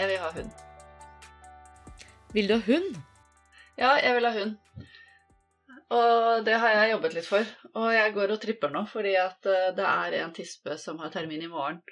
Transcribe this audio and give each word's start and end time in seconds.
Jeg 0.00 0.08
vil 0.08 0.22
ha 0.22 0.28
hund. 0.32 0.52
Vil 2.32 2.46
du 2.48 2.54
ha 2.54 2.62
hund? 2.64 2.94
Ja, 3.76 3.90
jeg 4.00 4.14
vil 4.16 4.24
ha 4.24 4.30
hund. 4.32 4.54
Og 5.92 6.44
det 6.46 6.54
har 6.62 6.72
jeg 6.72 6.92
jobbet 6.94 7.16
litt 7.18 7.28
for. 7.28 7.50
Og 7.74 7.88
jeg 7.92 8.14
går 8.16 8.32
og 8.32 8.40
tripper 8.40 8.72
nå 8.72 8.86
fordi 8.88 9.12
at 9.20 9.48
eh, 9.50 9.66
det 9.76 9.84
er 9.84 10.16
en 10.22 10.32
tispe 10.32 10.78
som 10.80 11.02
har 11.04 11.12
termin 11.12 11.44
i 11.44 11.50
morgen, 11.52 11.82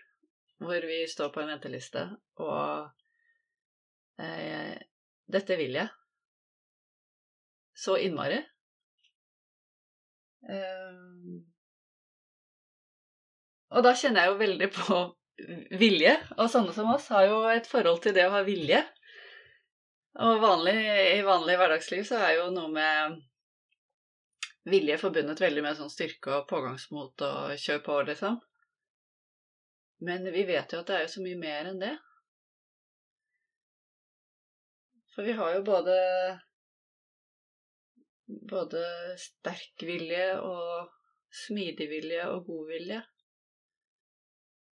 hvor 0.56 0.86
vi 0.88 1.02
står 1.10 1.34
på 1.34 1.42
en 1.42 1.52
venteliste, 1.52 2.06
og 2.40 2.88
eh, 4.24 4.72
dette 5.28 5.60
vil 5.60 5.76
jeg. 5.82 5.92
Så 7.76 8.00
innmari. 8.06 8.40
Eh, 10.48 11.38
og 13.68 13.84
da 13.84 13.92
kjenner 13.92 14.24
jeg 14.24 14.32
jo 14.32 14.42
veldig 14.46 14.72
på 14.80 15.02
vilje, 15.80 16.14
og 16.36 16.50
sånne 16.50 16.74
som 16.74 16.90
oss 16.94 17.08
har 17.14 17.28
jo 17.28 17.42
et 17.50 17.68
forhold 17.68 18.02
til 18.04 18.14
det 18.16 18.26
å 18.28 18.34
ha 18.34 18.42
vilje. 18.46 18.82
Og 20.24 20.40
vanlig, 20.42 20.74
i 21.18 21.22
vanlig 21.26 21.58
hverdagsliv 21.60 22.02
så 22.08 22.18
er 22.26 22.38
jo 22.38 22.48
noe 22.54 22.70
med 22.72 23.20
vilje 24.68 24.98
forbundet 25.00 25.40
veldig 25.40 25.62
med 25.64 25.78
sånn 25.78 25.92
styrke 25.92 26.40
og 26.40 26.48
pågangsmot 26.50 27.24
og 27.28 27.54
kjør 27.60 27.84
på, 27.86 28.00
liksom. 28.10 28.40
Men 30.08 30.26
vi 30.34 30.44
vet 30.46 30.72
jo 30.72 30.82
at 30.82 30.90
det 30.90 30.96
er 30.96 31.06
jo 31.06 31.14
så 31.14 31.22
mye 31.24 31.38
mer 31.38 31.70
enn 31.70 31.80
det. 31.82 31.94
For 35.14 35.26
vi 35.26 35.34
har 35.38 35.54
jo 35.56 35.64
både 35.66 35.96
både 38.28 38.82
sterk 39.18 39.82
vilje 39.88 40.24
og 40.44 40.90
smidig 41.44 41.88
vilje 41.90 42.26
og 42.28 42.44
god 42.48 42.66
vilje. 42.72 43.00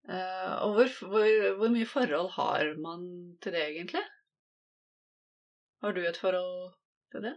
Eh, 0.07 0.53
og 0.63 0.77
hvor, 0.77 0.91
hvor, 1.11 1.27
hvor 1.59 1.73
mye 1.73 1.85
forhold 1.89 2.31
har 2.37 2.73
man 2.79 3.01
til 3.43 3.55
det, 3.55 3.63
egentlig? 3.73 4.03
Har 5.83 5.91
du 5.93 6.01
et 6.07 6.17
forhold 6.17 6.73
til 7.11 7.27
det? 7.27 7.35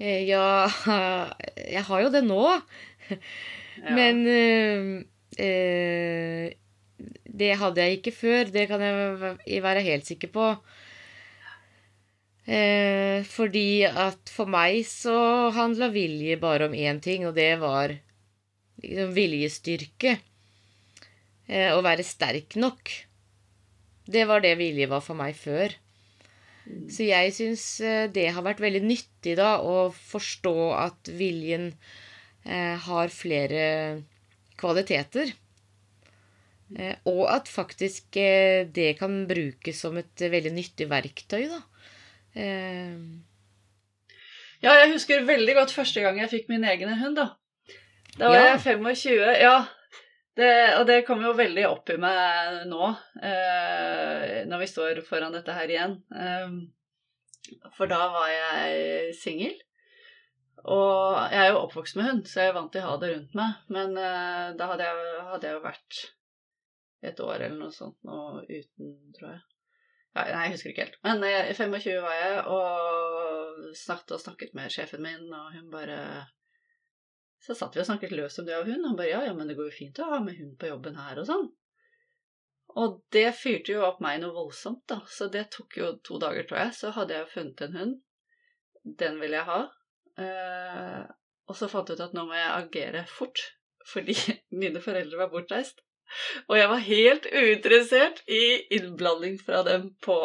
Eh, 0.00 0.24
Ja, 0.28 0.66
jeg 1.76 1.84
har 1.84 2.06
jo 2.06 2.12
det 2.16 2.24
nå. 2.26 2.44
Ja. 3.80 3.94
Men 3.96 4.18
eh, 5.40 6.50
det 7.40 7.50
hadde 7.56 7.80
jeg 7.80 7.96
ikke 7.96 8.12
før. 8.12 8.50
Det 8.52 8.66
kan 8.68 8.82
jeg 8.84 9.62
være 9.64 9.84
helt 9.86 10.04
sikker 10.04 10.28
på. 10.34 10.48
Eh, 12.44 13.22
fordi 13.24 13.84
at 13.88 14.32
for 14.32 14.50
meg 14.50 14.82
så 14.88 15.48
handla 15.56 15.88
vilje 15.94 16.36
bare 16.42 16.68
om 16.68 16.74
én 16.76 17.00
ting, 17.00 17.24
og 17.28 17.36
det 17.38 17.54
var 17.62 17.94
liksom 18.82 19.14
viljestyrke. 19.16 20.18
Eh, 21.50 21.70
å 21.74 21.82
være 21.82 22.06
sterk 22.06 22.54
nok. 22.60 22.90
Det 24.10 24.22
var 24.30 24.42
det 24.44 24.56
vilje 24.60 24.86
var 24.90 25.02
for 25.02 25.18
meg 25.18 25.34
før. 25.38 25.74
Så 26.90 27.02
jeg 27.06 27.32
syns 27.34 27.64
eh, 27.82 28.06
det 28.12 28.28
har 28.34 28.44
vært 28.46 28.60
veldig 28.62 28.82
nyttig 28.86 29.36
da 29.40 29.56
å 29.64 29.88
forstå 29.90 30.54
at 30.78 31.10
viljen 31.18 31.72
eh, 32.44 32.76
har 32.84 33.10
flere 33.10 33.64
kvaliteter. 34.60 35.32
Eh, 36.76 36.94
og 37.10 37.24
at 37.32 37.50
faktisk 37.50 38.14
det 38.14 38.92
kan 39.00 39.24
brukes 39.30 39.82
som 39.82 39.98
et 39.98 40.22
veldig 40.22 40.54
nyttig 40.54 40.86
verktøy, 40.90 41.48
da. 41.50 41.60
Ja, 44.60 44.74
jeg 44.76 44.92
husker 44.92 45.24
veldig 45.26 45.54
godt 45.56 45.72
første 45.74 46.02
gang 46.04 46.20
jeg 46.20 46.30
fikk 46.30 46.50
min 46.52 46.62
egen 46.68 46.92
hund, 47.00 47.16
da. 47.18 47.32
Da 48.14 48.28
var 48.30 48.36
Ja. 48.38 48.48
jeg 48.52 48.60
25. 48.78 49.40
Ja. 49.40 49.56
Det, 50.40 50.52
og 50.78 50.86
det 50.88 51.02
kommer 51.04 51.28
jo 51.28 51.36
veldig 51.36 51.64
opp 51.68 51.90
i 51.92 51.98
meg 52.00 52.62
nå, 52.70 52.86
eh, 53.20 54.38
når 54.48 54.62
vi 54.62 54.68
står 54.70 55.00
foran 55.04 55.34
dette 55.34 55.52
her 55.52 55.72
igjen. 55.72 55.98
Eh, 56.16 56.54
for 57.76 57.90
da 57.90 58.06
var 58.14 58.30
jeg 58.32 59.12
singel. 59.18 59.58
Og 60.68 61.16
jeg 61.32 61.40
er 61.40 61.52
jo 61.52 61.60
oppvokst 61.62 61.96
med 61.96 62.08
hund, 62.08 62.24
så 62.28 62.42
jeg 62.42 62.52
er 62.52 62.56
vant 62.56 62.72
til 62.72 62.84
å 62.84 62.90
ha 62.90 62.96
det 63.00 63.12
rundt 63.14 63.36
meg. 63.36 63.60
Men 63.72 63.94
eh, 63.96 64.48
da 64.56 64.72
hadde 64.72 64.88
jeg, 64.88 65.12
hadde 65.30 65.48
jeg 65.48 65.56
jo 65.56 65.62
vært 65.64 66.00
et 67.10 67.22
år 67.24 67.36
eller 67.38 67.56
noe 67.56 67.72
sånt 67.72 67.96
nå 68.04 68.18
uten, 68.44 68.92
tror 69.16 69.30
jeg. 69.32 69.40
Ja, 70.10 70.24
nei, 70.26 70.42
jeg 70.48 70.56
husker 70.56 70.72
ikke 70.72 70.86
helt. 70.88 70.98
Men 71.06 71.24
eh, 71.24 71.52
25 71.56 72.02
var 72.04 72.16
jeg, 72.18 72.42
og 72.50 73.72
snakket 73.78 74.16
og 74.16 74.24
snakket 74.24 74.56
med 74.58 74.74
sjefen 74.74 75.04
min, 75.04 75.28
og 75.32 75.54
hun 75.54 75.70
bare 75.72 76.00
Så 77.40 77.56
satt 77.56 77.76
vi 77.76 77.80
og 77.80 77.88
snakket 77.88 78.12
løst 78.12 78.40
om 78.42 78.46
det 78.46 78.58
og 78.58 78.68
han 78.68 78.96
bare 78.98 79.08
ja, 79.08 79.22
ja, 79.24 79.32
men 79.36 79.48
det 79.48 79.56
går 79.56 79.70
jo 79.70 79.78
fint 79.78 80.00
å 80.02 80.10
ha 80.10 80.20
med 80.24 80.36
hund 80.36 80.58
på 80.60 80.68
jobben 80.68 80.98
her 81.00 81.22
og 81.22 81.28
sånn. 81.28 81.48
Og 82.78 83.00
det 83.14 83.30
fyrte 83.34 83.74
jo 83.74 83.84
opp 83.86 84.02
meg 84.04 84.20
noe 84.22 84.34
voldsomt, 84.34 84.84
da. 84.90 85.00
Så 85.10 85.26
det 85.32 85.48
tok 85.54 85.78
jo 85.80 85.88
to 86.06 86.20
dager, 86.22 86.46
tror 86.46 86.60
jeg. 86.60 86.74
Så 86.78 86.92
hadde 86.94 87.16
jeg 87.16 87.30
funnet 87.32 87.62
en 87.66 87.78
hund. 87.78 87.96
Den 89.00 89.18
ville 89.22 89.40
jeg 89.40 89.48
ha. 89.48 89.60
Eh, 90.20 91.00
og 91.50 91.58
så 91.58 91.68
fant 91.70 91.90
jeg 91.90 91.98
ut 91.98 92.04
at 92.04 92.14
nå 92.14 92.26
må 92.28 92.36
jeg 92.36 92.52
agere 92.52 93.04
fort, 93.10 93.42
fordi 93.90 94.14
mine 94.62 94.82
foreldre 94.84 95.18
var 95.24 95.32
bortreist. 95.32 95.82
Og 96.48 96.56
jeg 96.58 96.70
var 96.70 96.86
helt 96.86 97.26
uinteressert 97.30 98.22
i 98.30 98.44
innblanding 98.76 99.38
fra 99.42 99.62
dem 99.66 99.92
på 100.02 100.16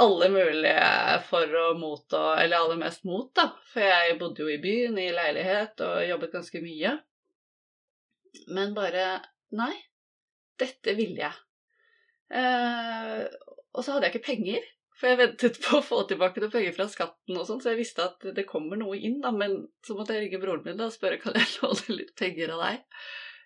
alle 0.00 0.28
mulige 0.32 1.20
for 1.28 1.56
og 1.60 1.80
mot, 1.80 2.06
og, 2.16 2.30
eller 2.40 2.58
aller 2.58 2.80
mest 2.80 3.04
mot, 3.08 3.28
da. 3.36 3.50
For 3.72 3.84
jeg 3.84 4.18
bodde 4.20 4.44
jo 4.44 4.50
i 4.52 4.60
byen, 4.62 4.98
i 4.98 5.12
leilighet, 5.14 5.80
og 5.84 6.06
jobbet 6.08 6.36
ganske 6.38 6.62
mye. 6.64 6.96
Men 8.48 8.76
bare 8.76 9.20
Nei, 9.52 9.74
dette 10.56 10.94
ville 10.96 11.20
jeg. 11.20 11.34
Eh, 12.32 13.26
og 13.76 13.84
så 13.84 13.92
hadde 13.92 14.08
jeg 14.08 14.14
ikke 14.14 14.30
penger, 14.30 14.68
for 14.96 15.10
jeg 15.10 15.18
ventet 15.20 15.58
på 15.60 15.76
å 15.76 15.84
få 15.84 15.98
tilbake 16.08 16.40
noen 16.40 16.54
penger 16.54 16.72
fra 16.76 16.86
skatten 16.88 17.36
og 17.36 17.44
sånn, 17.48 17.60
så 17.60 17.74
jeg 17.74 17.82
visste 17.82 18.06
at 18.06 18.24
det 18.36 18.46
kommer 18.48 18.80
noe 18.80 18.96
inn, 18.96 19.18
da, 19.20 19.32
men 19.36 19.58
så 19.84 19.96
måtte 19.98 20.16
jeg 20.16 20.24
ringe 20.24 20.40
broren 20.40 20.64
min 20.64 20.80
da, 20.80 20.88
og 20.88 20.94
spørre 20.94 21.20
kan 21.20 21.36
jeg 21.36 21.50
låne 21.60 21.98
litt 21.98 22.14
penger 22.16 22.54
av 22.54 22.64
deg. 22.64 23.02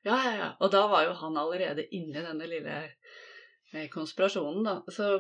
Ja, 0.07 0.21
ja, 0.23 0.35
ja. 0.39 0.51
Og 0.63 0.71
da 0.71 0.85
var 0.93 1.09
jo 1.09 1.17
han 1.19 1.41
allerede 1.43 1.89
inni 1.91 2.15
denne 2.21 2.47
lille 2.47 2.77
eh, 2.85 3.89
konspirasjonen, 3.91 4.63
da. 4.63 4.77
Så 4.95 5.11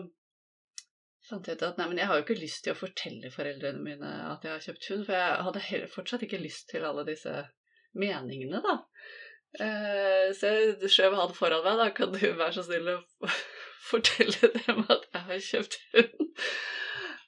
fant 1.28 1.48
jeg 1.48 1.58
ut 1.58 1.64
at 1.66 1.78
nei, 1.80 1.88
men 1.90 2.00
jeg 2.00 2.08
har 2.10 2.18
jo 2.18 2.24
ikke 2.26 2.38
lyst 2.38 2.62
til 2.64 2.74
å 2.74 2.78
fortelle 2.78 3.32
foreldrene 3.34 3.82
mine 3.82 4.10
at 4.30 4.44
jeg 4.46 4.54
har 4.54 4.64
kjøpt 4.64 4.88
hund, 4.92 5.04
for 5.08 5.18
jeg 5.18 5.44
hadde 5.48 5.64
heller 5.68 5.92
fortsatt 5.92 6.24
ikke 6.26 6.42
lyst 6.42 6.68
til 6.70 6.86
alle 6.86 7.06
disse 7.08 7.34
meningene, 7.96 8.62
da. 8.64 8.76
Eh, 9.56 10.30
så 10.36 10.52
jeg 10.52 10.92
skjøv 10.92 11.16
han 11.18 11.34
foran 11.36 11.64
meg, 11.64 11.80
da. 11.80 11.90
Kan 11.96 12.14
du 12.14 12.22
være 12.22 12.52
så 12.56 12.66
snill 12.66 12.92
å 12.92 12.98
fortelle 13.90 14.52
dem 14.60 14.84
at 14.84 15.06
jeg 15.10 15.26
har 15.30 15.44
kjøpt 15.50 15.78
hund? 15.96 16.32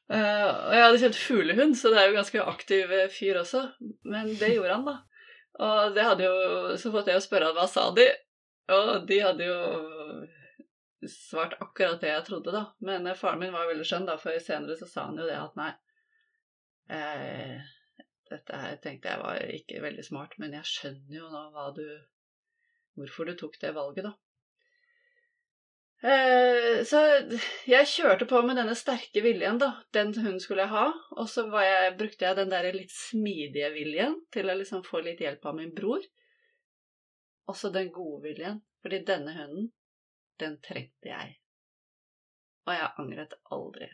Eh, 0.09 0.47
og 0.49 0.73
jeg 0.73 0.85
hadde 0.87 1.03
kjøpt 1.03 1.21
fuglehund, 1.21 1.77
så 1.77 1.93
det 1.93 2.01
er 2.01 2.09
jo 2.09 2.17
ganske 2.17 2.49
aktiv 2.55 2.97
eh, 2.97 3.11
fyr 3.13 3.43
også. 3.43 3.65
Men 4.09 4.33
det 4.41 4.55
gjorde 4.55 4.79
han, 4.79 4.89
da. 4.89 4.97
Og 5.59 5.95
det 5.97 6.07
hadde 6.07 6.29
jo, 6.29 6.35
så 6.79 6.93
måtte 6.95 7.13
jeg 7.13 7.19
jo 7.19 7.27
spørre 7.27 7.51
han 7.51 7.59
hva 7.59 7.67
sa 7.71 7.89
de, 7.97 8.07
og 8.73 9.09
de 9.09 9.17
hadde 9.25 9.49
jo 9.49 9.59
svart 11.07 11.57
akkurat 11.63 12.01
det 12.03 12.11
jeg 12.11 12.27
trodde, 12.27 12.53
da. 12.55 12.65
Men 12.85 13.07
eh, 13.07 13.19
faren 13.19 13.43
min 13.43 13.55
var 13.55 13.69
veldig 13.71 13.87
skjønn, 13.87 14.07
da, 14.09 14.19
for 14.21 14.39
senere 14.43 14.79
så 14.79 14.89
sa 14.91 15.09
han 15.09 15.19
jo 15.21 15.27
det 15.29 15.39
at 15.39 15.59
nei 15.59 15.73
eh, 16.95 17.75
Dette 18.29 18.61
her 18.61 18.81
tenkte 18.85 19.09
jeg 19.09 19.23
var 19.23 19.39
ikke 19.55 19.83
veldig 19.85 20.05
smart, 20.05 20.35
men 20.43 20.57
jeg 20.59 20.69
skjønner 20.69 21.21
jo 21.21 21.29
nå 21.33 21.45
hva 21.55 21.71
du 21.77 21.85
Hvorfor 22.99 23.29
du 23.29 23.37
tok 23.39 23.55
det 23.63 23.71
valget, 23.77 24.09
da. 24.09 24.17
Eh, 25.99 26.85
så 26.87 26.99
jeg 27.67 27.91
kjørte 27.91 28.27
på 28.31 28.41
med 28.47 28.59
denne 28.59 28.75
sterke 28.79 29.23
viljen, 29.23 29.59
da. 29.63 29.71
Den 29.95 30.13
hunden 30.17 30.41
skulle 30.43 30.65
jeg 30.67 30.75
ha. 30.75 30.89
Og 31.15 31.31
så 31.31 31.45
jeg, 31.63 31.97
brukte 31.99 32.27
jeg 32.27 32.39
den 32.39 32.51
der 32.51 32.71
litt 32.75 32.95
smidige 32.95 33.71
viljen 33.75 34.19
til 34.35 34.51
å 34.51 34.57
liksom 34.59 34.83
få 34.87 35.03
litt 35.07 35.23
hjelp 35.23 35.47
av 35.47 35.59
min 35.59 35.71
bror. 35.75 36.03
Også 37.51 37.71
den 37.75 37.91
gode 37.95 38.25
viljen. 38.29 38.59
Fordi 38.83 39.03
denne 39.07 39.35
hunden, 39.35 39.71
den 40.41 40.57
trengte 40.65 41.09
jeg. 41.11 41.35
Og 42.67 42.75
jeg 42.75 42.89
angret 43.01 43.35
aldri. 43.55 43.89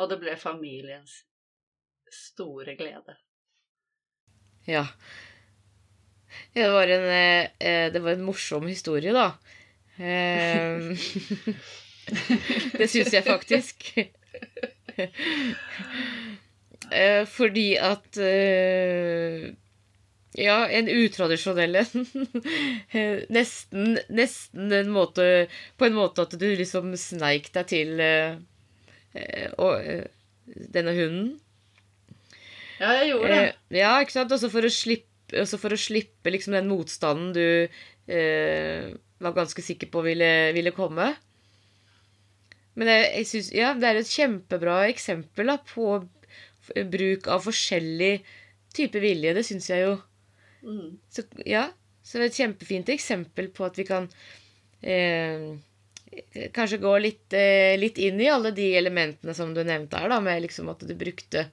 Og 0.00 0.08
det 0.10 0.18
ble 0.22 0.36
familiens 0.40 1.20
store 2.10 2.74
glede. 2.78 3.16
ja. 4.66 4.86
Ja, 6.54 6.62
Det 6.62 6.70
var 6.72 6.86
en, 6.86 7.04
eh, 7.58 7.92
det 7.92 8.00
var 8.02 8.12
en 8.12 8.22
morsom 8.22 8.66
historie, 8.66 9.12
da. 9.12 9.32
Eh, 9.98 10.78
det 12.78 12.88
syns 12.90 13.12
jeg 13.14 13.24
faktisk. 13.24 13.96
Eh, 16.90 17.26
Fordi 17.28 17.76
at 17.76 18.16
eh, 18.18 19.52
Ja, 20.38 20.68
en 20.68 20.88
utradisjonell 20.88 21.80
en. 21.82 22.06
Eh, 22.90 23.22
Nesten, 23.30 23.98
nesten 24.10 24.72
en 24.74 24.88
måte 24.90 25.46
På 25.78 25.86
en 25.86 25.94
måte 25.94 26.24
at 26.26 26.34
du 26.38 26.46
liksom 26.58 26.92
sneik 26.98 27.52
deg 27.54 27.68
til 27.70 28.00
eh, 28.02 28.38
eh, 29.14 30.04
denne 30.74 30.94
hunden. 30.96 31.30
Ja, 32.80 32.94
jeg 32.98 33.12
gjorde 33.12 33.30
det. 33.30 33.54
Ja, 33.76 33.92
ikke 34.00 34.16
sant? 34.16 34.32
Også 34.34 34.50
for 34.50 34.66
å 34.66 34.72
slippe, 34.72 35.44
for 35.60 35.74
å 35.74 35.78
slippe 35.78 36.32
liksom 36.32 36.56
den 36.56 36.70
motstanden 36.70 37.34
du 37.36 37.44
eh, 38.10 38.90
var 39.20 39.36
ganske 39.36 39.62
sikker 39.62 39.90
på 39.92 40.02
ville, 40.06 40.30
ville 40.56 40.72
komme. 40.74 41.12
Men 42.80 42.88
jeg, 42.90 43.08
jeg 43.18 43.28
synes, 43.30 43.50
ja, 43.54 43.72
det 43.76 43.88
er 43.90 44.00
et 44.00 44.10
kjempebra 44.14 44.78
eksempel 44.90 45.52
da, 45.52 45.58
på 45.60 46.00
bruk 46.90 47.28
av 47.30 47.44
forskjellig 47.44 48.14
type 48.74 49.02
vilje. 49.02 49.34
Det 49.36 49.44
syns 49.46 49.68
jeg 49.70 49.84
jo. 49.84 49.98
Mm. 50.62 50.98
Så, 51.08 51.24
ja, 51.48 51.68
så 52.02 52.22
et 52.24 52.36
kjempefint 52.36 52.92
eksempel 52.92 53.50
på 53.54 53.66
at 53.66 53.78
vi 53.78 53.86
kan 53.88 54.08
eh, 54.82 55.50
kanskje 56.56 56.80
gå 56.82 56.96
litt, 56.98 57.32
eh, 57.36 57.78
litt 57.80 57.98
inn 57.98 58.20
i 58.20 58.30
alle 58.30 58.52
de 58.56 58.72
elementene 58.76 59.34
som 59.36 59.54
du 59.54 59.62
nevnte 59.64 60.00
her, 60.00 60.10
da, 60.12 60.20
med 60.24 60.42
liksom 60.46 60.70
at 60.72 60.84
du 60.86 60.94
brukte 60.98 61.48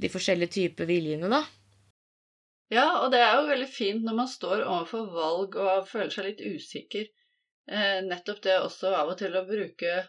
de 0.00 0.10
forskjellige 0.10 0.56
typer 0.56 0.88
viljene, 0.88 1.30
da. 1.30 1.44
Ja, 2.70 2.86
og 3.02 3.10
det 3.10 3.18
er 3.24 3.34
jo 3.34 3.48
veldig 3.50 3.68
fint 3.70 4.04
når 4.06 4.16
man 4.20 4.30
står 4.30 4.62
overfor 4.62 5.10
valg 5.10 5.56
og 5.58 5.88
føler 5.90 6.12
seg 6.14 6.28
litt 6.28 6.44
usikker. 6.44 7.08
Eh, 7.70 7.98
nettopp 8.06 8.42
det 8.46 8.56
også 8.62 8.94
av 8.94 9.10
og 9.12 9.18
til 9.18 9.34
å 9.36 9.46
bruke 9.46 10.04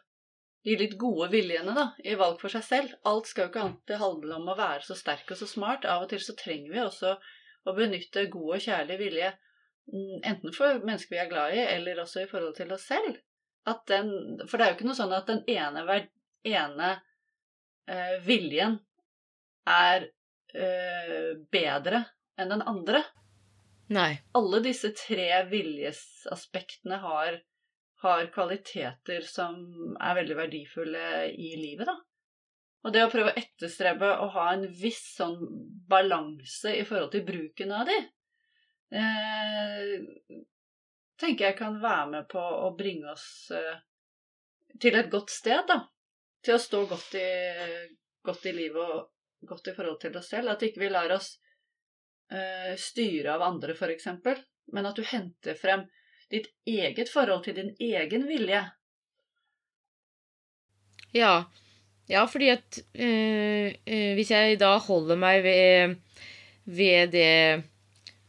de 0.65 0.75
litt 0.77 0.93
gode 1.01 1.31
viljene 1.31 1.73
da, 1.73 1.87
i 2.05 2.13
valg 2.17 2.37
for 2.41 2.53
seg 2.53 2.65
selv. 2.65 2.93
Alt 3.09 3.31
skal 3.31 3.47
jo 3.47 3.51
ikke 3.51 3.63
alltid 3.65 4.01
handle 4.01 4.37
om 4.37 4.51
å 4.53 4.57
være 4.59 4.85
så 4.85 4.97
sterk 4.97 5.33
og 5.33 5.39
så 5.39 5.49
smart. 5.49 5.87
Av 5.89 6.05
og 6.05 6.11
til 6.11 6.21
så 6.21 6.37
trenger 6.37 6.75
vi 6.75 6.83
også 6.83 7.15
å 7.65 7.73
benytte 7.77 8.27
god 8.31 8.55
og 8.57 8.63
kjærlig 8.65 8.97
vilje. 9.01 9.33
mm, 9.91 10.21
Enten 10.31 10.55
for 10.55 10.81
mennesker 10.81 11.15
vi 11.15 11.21
er 11.23 11.29
glad 11.31 11.55
i, 11.57 11.61
eller 11.75 12.03
også 12.03 12.23
i 12.23 12.29
forhold 12.29 12.55
til 12.57 12.73
oss 12.73 12.87
selv. 12.89 13.19
At 13.69 13.85
den, 13.89 14.11
for 14.47 14.57
det 14.57 14.65
er 14.65 14.71
jo 14.71 14.79
ikke 14.79 14.89
noe 14.89 14.97
sånn 14.97 15.13
at 15.13 15.29
den 15.29 15.43
ene, 15.51 15.99
ene 16.47 16.89
eh, 17.85 18.15
viljen 18.25 18.79
er 19.69 20.07
eh, 20.55 21.33
bedre 21.53 22.05
enn 22.41 22.55
den 22.55 22.65
andre. 22.65 23.03
Nei. 23.91 24.15
Alle 24.37 24.61
disse 24.63 24.93
tre 24.95 25.27
viljesaspektene 25.51 27.01
har, 27.03 27.41
har 28.05 28.29
kvaliteter 28.33 29.27
som 29.27 29.59
er 29.99 30.17
veldig 30.21 30.37
verdifulle 30.39 31.05
i 31.29 31.53
livet, 31.59 31.89
da. 31.91 31.97
Og 32.81 32.93
det 32.93 33.03
å 33.05 33.11
prøve 33.11 33.29
å 33.29 33.37
etterstrebe 33.37 34.07
å 34.23 34.27
ha 34.33 34.47
en 34.55 34.65
viss 34.73 35.03
sånn 35.17 35.37
balanse 35.89 36.73
i 36.73 36.85
forhold 36.87 37.11
til 37.13 37.25
bruken 37.27 37.73
av 37.77 37.85
de, 37.89 37.97
eh, 38.97 39.93
tenker 41.21 41.45
jeg 41.45 41.57
kan 41.59 41.77
være 41.81 42.09
med 42.15 42.29
på 42.31 42.41
å 42.41 42.71
bringe 42.77 43.13
oss 43.13 43.51
eh, 43.53 43.77
til 44.81 44.97
et 44.97 45.11
godt 45.13 45.29
sted, 45.29 45.61
da. 45.69 45.83
Til 46.41 46.57
å 46.57 46.61
stå 46.61 46.85
godt 46.89 47.15
i, 47.21 47.29
godt 48.25 48.47
i 48.49 48.55
livet 48.57 48.81
og 48.81 49.47
godt 49.47 49.69
i 49.69 49.75
forhold 49.77 49.99
til 50.01 50.17
oss 50.17 50.31
selv. 50.33 50.49
At 50.55 50.65
ikke 50.65 50.81
vi 50.81 50.89
lar 50.89 51.13
oss 51.13 51.35
eh, 52.33 52.73
styre 52.81 53.35
av 53.35 53.45
andre, 53.45 53.77
f.eks., 53.77 54.07
men 54.71 54.87
at 54.87 54.97
du 54.97 55.03
henter 55.05 55.57
frem 55.59 55.85
ditt 56.31 56.47
eget 56.65 57.11
forhold 57.11 57.43
til 57.45 57.57
din 57.57 57.73
egen 57.77 58.25
vilje. 58.29 58.63
Ja. 61.13 61.33
Ja, 62.09 62.25
fordi 62.25 62.49
at 62.49 62.79
øh, 62.95 63.73
øh, 63.87 64.13
Hvis 64.17 64.31
jeg 64.31 64.59
da 64.59 64.77
holder 64.77 65.15
meg 65.15 65.43
ved, 65.43 65.95
ved 66.65 67.11
det 67.13 67.63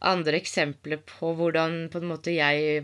andre 0.01 0.35
eksempelet 0.37 1.03
på 1.07 1.33
hvordan 1.33 1.89
på 1.89 1.97
en 1.97 2.07
måte 2.11 2.35
jeg 2.35 2.83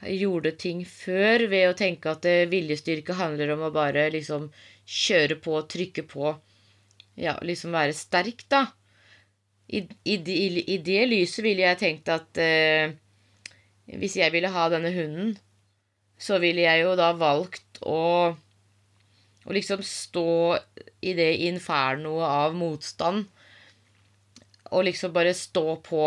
gjorde 0.00 0.52
ting 0.56 0.82
før, 0.88 1.46
ved 1.50 1.68
å 1.68 1.76
tenke 1.76 2.12
at 2.12 2.24
eh, 2.28 2.48
viljestyrke 2.50 3.16
handler 3.18 3.54
om 3.54 3.66
å 3.66 3.72
bare 3.74 4.08
liksom 4.12 4.48
kjøre 4.88 5.36
på, 5.44 5.58
trykke 5.70 6.04
på, 6.08 6.32
ja, 7.20 7.36
liksom 7.44 7.74
være 7.76 7.96
sterk, 7.96 8.46
da. 8.48 8.66
I, 9.70 9.84
i, 10.08 10.16
i, 10.16 10.46
i 10.74 10.78
det 10.82 11.04
lyset 11.06 11.44
ville 11.44 11.62
jeg 11.62 11.78
tenkt 11.78 12.08
at 12.10 12.40
eh, 12.42 12.96
hvis 14.00 14.16
jeg 14.18 14.32
ville 14.34 14.50
ha 14.50 14.66
denne 14.72 14.90
hunden, 14.94 15.36
så 16.20 16.40
ville 16.42 16.64
jeg 16.64 16.82
jo 16.84 16.96
da 16.98 17.12
valgt 17.16 17.80
å, 17.86 18.34
å 19.46 19.54
liksom 19.56 19.82
stå 19.84 20.58
i 21.00 21.14
det 21.16 21.30
infernoet 21.48 22.26
av 22.26 22.56
motstand. 22.58 23.28
Og 24.70 24.84
liksom 24.86 25.14
bare 25.14 25.32
stå 25.34 25.64
på 25.86 26.04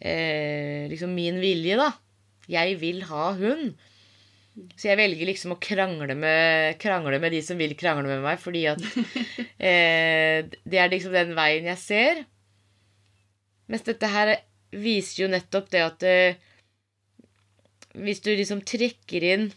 eh, 0.00 0.88
liksom 0.90 1.12
min 1.14 1.38
vilje, 1.42 1.76
da. 1.78 1.92
Jeg 2.50 2.80
vil 2.80 3.04
ha 3.10 3.30
hund. 3.38 3.76
Så 4.74 4.90
jeg 4.90 4.98
velger 4.98 5.28
liksom 5.28 5.54
å 5.54 5.60
krangle 5.62 6.16
med, 6.18 6.76
krangle 6.82 7.20
med 7.22 7.32
de 7.36 7.40
som 7.44 7.60
vil 7.60 7.76
krangle 7.78 8.08
med 8.08 8.24
meg, 8.24 8.40
fordi 8.42 8.64
at 8.72 8.82
eh, 9.70 10.48
det 10.48 10.80
er 10.80 10.92
liksom 10.92 11.14
den 11.14 11.36
veien 11.38 11.68
jeg 11.70 11.80
ser. 11.80 12.24
Mens 13.70 13.86
dette 13.86 14.10
her 14.10 14.34
viser 14.74 15.24
jo 15.24 15.30
nettopp 15.30 15.70
det 15.70 15.84
at 15.84 16.06
eh, 16.08 16.40
hvis 18.00 18.22
du 18.24 18.32
liksom 18.32 18.64
trekker 18.66 19.26
inn 19.26 19.48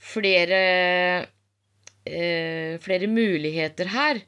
flere 0.00 0.60
eh, 2.08 2.78
flere 2.80 3.06
muligheter 3.10 3.90
her, 3.92 4.20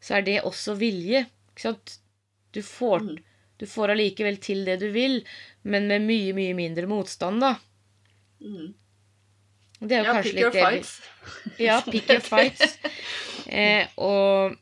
så 0.00 0.16
er 0.18 0.24
det 0.26 0.38
også 0.48 0.74
vilje. 0.80 1.26
Ikke 1.52 1.66
sant? 1.66 1.98
Du 2.56 2.62
får, 2.64 3.00
Mm. 3.04 3.18
du 3.60 3.66
får 3.68 3.92
allikevel 3.92 4.38
til 4.40 4.64
det 4.64 4.78
du 4.80 4.88
vil, 4.94 5.20
men 5.62 5.86
med 5.88 6.00
mye, 6.08 6.32
mye 6.34 6.54
mindre 6.56 6.86
motstand, 6.88 7.40
da. 7.44 7.54
Mm. 8.40 8.72
Det 9.80 9.92
er 9.96 10.00
jo 10.02 10.04
Ja, 10.08 10.12
kanskje 10.16 10.32
litt 10.34 10.44
det 10.44 10.52
vi- 10.54 10.64
fights. 10.64 11.00
Ja, 11.60 11.80
pick 11.92 12.08
your 12.10 12.20
fights. 12.20 12.78
Eh, 13.46 13.86
og 13.96 14.56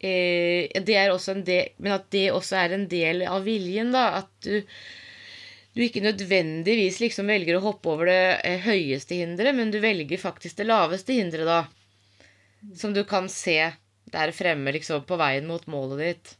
eh, 0.00 0.68
det 0.84 0.94
er 0.96 1.10
også 1.12 1.32
en 1.36 1.42
del 1.44 1.68
Men 1.78 1.92
at 1.92 2.10
det 2.10 2.30
også 2.32 2.56
er 2.56 2.72
en 2.74 2.86
del 2.88 3.22
av 3.28 3.44
viljen, 3.44 3.92
da. 3.92 4.06
At 4.22 4.30
du, 4.44 4.62
du 5.74 5.82
ikke 5.84 6.02
nødvendigvis 6.02 7.00
liksom 7.02 7.28
velger 7.30 7.58
å 7.58 7.64
hoppe 7.66 7.92
over 7.92 8.08
det 8.10 8.22
eh, 8.46 8.62
høyeste 8.64 9.18
hinderet, 9.20 9.54
men 9.54 9.72
du 9.74 9.78
velger 9.82 10.20
faktisk 10.20 10.58
det 10.58 10.68
laveste 10.68 11.16
hinderet, 11.16 11.48
da. 11.48 12.70
Som 12.74 12.94
du 12.96 13.04
kan 13.06 13.28
se 13.30 13.60
der 14.08 14.32
fremme, 14.34 14.72
liksom, 14.74 15.04
på 15.06 15.18
veien 15.20 15.46
mot 15.46 15.66
målet 15.70 16.00
ditt. 16.02 16.32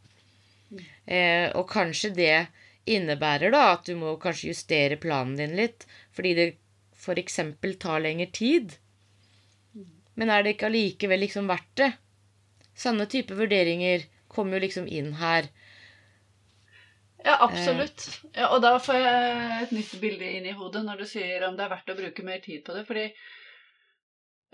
Eh, 1.06 1.48
og 1.56 1.68
kanskje 1.70 2.10
det 2.16 2.34
innebærer 2.88 3.52
da 3.52 3.62
at 3.74 3.86
du 3.86 3.94
må 4.00 4.16
kanskje 4.20 4.52
justere 4.52 4.98
planen 5.00 5.36
din 5.38 5.56
litt, 5.58 5.86
fordi 6.16 6.34
det 6.38 6.48
f.eks. 6.98 7.40
tar 7.78 8.02
lengre 8.02 8.28
tid. 8.34 8.74
Men 10.18 10.32
er 10.34 10.42
det 10.42 10.56
ikke 10.56 10.68
allikevel 10.72 11.22
liksom 11.22 11.48
verdt 11.50 11.74
det? 11.78 11.92
Sanne 12.78 13.06
type 13.10 13.36
vurderinger 13.38 14.06
kommer 14.30 14.58
jo 14.58 14.64
liksom 14.66 14.88
inn 14.90 15.12
her. 15.20 15.48
Ja, 17.28 17.34
absolutt. 17.44 18.06
Ja, 18.32 18.46
og 18.54 18.62
da 18.64 18.70
får 18.80 18.96
jeg 18.96 19.56
et 19.66 19.72
nytt 19.76 19.90
bilde 20.00 20.30
inn 20.38 20.46
i 20.48 20.54
hodet 20.56 20.80
når 20.86 21.02
du 21.02 21.04
sier 21.10 21.44
om 21.48 21.58
det 21.58 21.66
er 21.66 21.72
verdt 21.74 21.92
å 21.92 21.96
bruke 21.98 22.24
mer 22.24 22.40
tid 22.44 22.62
på 22.64 22.72
det, 22.76 22.86
fordi 22.88 23.04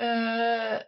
eh, 0.03 0.81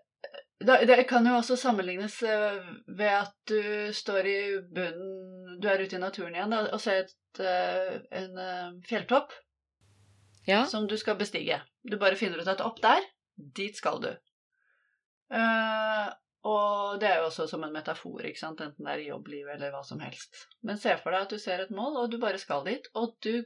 Det 0.67 1.05
kan 1.09 1.27
jo 1.29 1.37
også 1.39 1.57
sammenlignes 1.61 2.17
eh, 2.27 2.59
ved 2.89 3.13
at 3.21 3.35
du 3.47 3.93
står 3.95 4.27
i 4.27 4.39
bunnen 4.75 5.61
Du 5.63 5.69
er 5.71 5.85
ute 5.85 5.99
i 5.99 6.03
naturen 6.03 6.35
igjen 6.35 6.57
og 6.59 6.81
ser 6.83 7.05
et, 7.05 7.15
eh, 7.41 7.99
en 8.23 8.39
eh, 8.49 8.71
fjelltopp 8.89 9.37
Ja. 10.49 10.65
som 10.67 10.87
du 10.87 10.97
skal 10.99 11.17
bestige. 11.19 11.61
Du 11.83 11.97
bare 11.99 12.17
finner 12.19 12.39
ut 12.43 12.49
at 12.51 12.61
opp 12.63 12.83
der, 12.83 13.03
dit 13.37 13.77
skal 13.77 13.99
du. 14.03 14.11
Eh, 15.35 16.07
og 16.47 17.01
det 17.03 17.09
er 17.11 17.21
jo 17.21 17.29
også 17.31 17.47
som 17.51 17.65
en 17.67 17.75
metafor, 17.75 18.23
ikke 18.29 18.41
sant? 18.43 18.61
enten 18.63 18.87
det 18.87 18.93
er 18.95 19.05
i 19.05 19.11
jobblivet 19.11 19.57
eller 19.57 19.73
hva 19.75 19.83
som 19.87 20.01
helst. 20.05 20.47
Men 20.67 20.79
se 20.81 20.95
for 21.03 21.15
deg 21.15 21.27
at 21.27 21.35
du 21.35 21.43
ser 21.43 21.63
et 21.65 21.75
mål, 21.75 21.97
og 22.03 22.11
du 22.13 22.19
bare 22.23 22.41
skal 22.43 22.65
dit, 22.69 22.87
og 22.95 23.17
du 23.25 23.43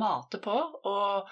mater 0.00 0.40
på 0.42 0.54
og 0.88 1.28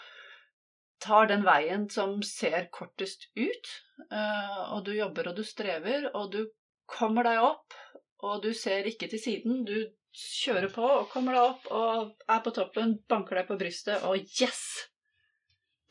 tar 1.02 1.26
den 1.30 1.42
veien 1.47 1.88
som 1.90 2.21
ser 2.26 2.68
kortest 2.75 3.26
ut, 3.35 3.73
eh, 4.11 4.61
og 4.75 4.85
du 4.87 4.92
jobber 4.94 5.32
og 5.32 5.40
du 5.40 5.42
strever, 5.47 6.11
og 6.14 6.30
du 6.35 6.44
kommer 6.87 7.26
deg 7.26 7.42
opp, 7.42 7.75
og 8.23 8.42
du 8.44 8.52
ser 8.54 8.87
ikke 8.87 9.09
til 9.11 9.23
siden, 9.23 9.64
du 9.66 9.90
kjører 10.12 10.68
på 10.71 10.85
og 10.85 11.09
kommer 11.11 11.35
deg 11.35 11.49
opp 11.49 11.68
og 11.73 12.30
er 12.30 12.42
på 12.44 12.52
toppen, 12.54 12.99
banker 13.09 13.40
deg 13.40 13.49
på 13.49 13.59
brystet, 13.59 14.04
og 14.06 14.21
yes! 14.38 14.62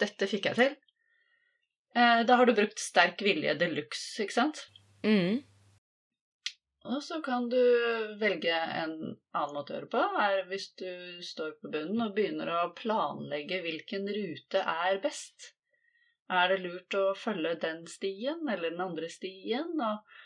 Dette 0.02 0.30
fikk 0.30 0.48
jeg 0.50 0.58
til. 0.58 0.78
Eh, 1.98 2.22
Da 2.26 2.38
har 2.38 2.48
du 2.48 2.56
brukt 2.58 2.80
sterk 2.80 3.22
vilje 3.26 3.58
de 3.60 3.68
luxe, 3.74 4.24
ikke 4.24 4.38
sant? 4.38 4.64
Mm. 5.06 5.42
Og 6.90 7.04
så 7.06 7.20
kan 7.22 7.48
du 7.50 7.62
velge 8.18 8.54
en 8.54 8.94
annen 9.38 9.54
måte 9.54 9.74
å 9.74 9.78
gjøre 9.78 9.90
på, 9.94 10.02
er 10.24 10.44
hvis 10.50 10.72
du 10.82 11.22
står 11.26 11.54
på 11.62 11.70
bunnen 11.74 12.08
og 12.08 12.16
begynner 12.16 12.50
å 12.56 12.72
planlegge 12.78 13.62
hvilken 13.62 14.08
rute 14.10 14.64
er 14.66 14.98
best. 15.04 15.52
Er 16.32 16.50
det 16.50 16.62
lurt 16.64 16.98
å 16.98 17.12
følge 17.18 17.54
den 17.62 17.84
stien 17.92 18.48
eller 18.50 18.72
den 18.72 18.82
andre 18.82 19.12
stien? 19.14 19.76
Og, 19.78 20.18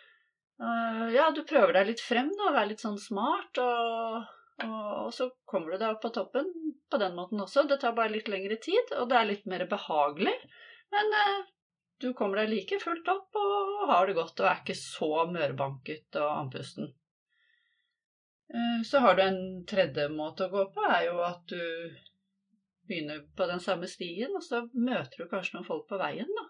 uh, 0.63 1.07
ja, 1.11 1.27
du 1.35 1.43
prøver 1.43 1.75
deg 1.75 1.91
litt 1.91 2.03
frem 2.05 2.31
da, 2.31 2.51
og 2.51 2.55
være 2.55 2.71
litt 2.71 2.85
sånn 2.85 3.01
smart, 3.01 3.59
og, 3.59 4.29
og, 4.63 4.85
og 5.07 5.11
så 5.17 5.27
kommer 5.49 5.73
du 5.73 5.81
deg 5.81 5.89
opp 5.91 6.05
på 6.05 6.13
toppen 6.15 6.53
på 6.91 7.01
den 7.01 7.17
måten 7.17 7.41
også. 7.43 7.65
Det 7.67 7.81
tar 7.81 7.97
bare 7.97 8.13
litt 8.15 8.31
lengre 8.31 8.61
tid, 8.63 8.95
og 8.95 9.09
det 9.11 9.19
er 9.19 9.29
litt 9.33 9.49
mer 9.49 9.65
behagelig, 9.67 10.37
men 10.93 11.17
øh, 11.19 11.43
du 12.01 12.13
kommer 12.13 12.41
deg 12.41 12.51
like 12.51 12.79
fullt 12.83 13.07
opp 13.11 13.37
og 13.39 13.85
har 13.91 14.07
det 14.07 14.17
godt 14.17 14.41
og 14.41 14.49
er 14.49 14.61
ikke 14.61 14.77
så 14.79 15.09
mørbanket 15.31 16.17
og 16.21 16.31
andpusten. 16.31 16.89
Eh, 18.53 18.81
Så 18.83 18.99
har 19.03 19.15
du 19.15 19.23
en 19.23 19.39
tredje 19.69 20.09
måte 20.09 20.45
å 20.47 20.53
gå 20.53 20.65
på, 20.73 20.83
er 20.89 21.07
jo 21.07 21.21
at 21.25 21.45
du 21.49 21.61
begynner 22.85 23.23
på 23.37 23.47
den 23.49 23.59
samme 23.63 23.87
stien, 23.89 24.35
og 24.35 24.43
så 24.45 24.65
møter 24.73 25.23
du 25.23 25.29
kanskje 25.31 25.57
noen 25.57 25.67
folk 25.67 25.87
på 25.89 25.97
veien, 26.01 26.29
da. 26.29 26.45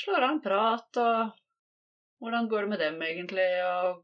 Slår 0.00 0.24
av 0.24 0.32
en 0.34 0.42
prat, 0.42 0.98
og 1.02 2.22
hvordan 2.22 2.48
går 2.50 2.66
det 2.66 2.72
med 2.72 2.82
dem 2.82 3.02
egentlig, 3.06 3.46
og 3.64 4.02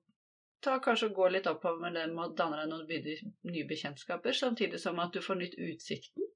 ta 0.64 0.78
kanskje 0.84 1.10
gå 1.16 1.26
litt 1.32 1.48
oppover 1.50 1.82
med 1.82 1.98
dem 1.98 2.14
og 2.22 2.36
danne 2.38 2.62
deg 2.62 2.70
noen 2.70 3.50
nye 3.50 3.66
bekjentskaper, 3.68 4.32
samtidig 4.32 4.80
som 4.80 5.00
at 5.02 5.12
du 5.12 5.20
får 5.24 5.40
nytt 5.40 5.58
utsikten. 5.58 6.30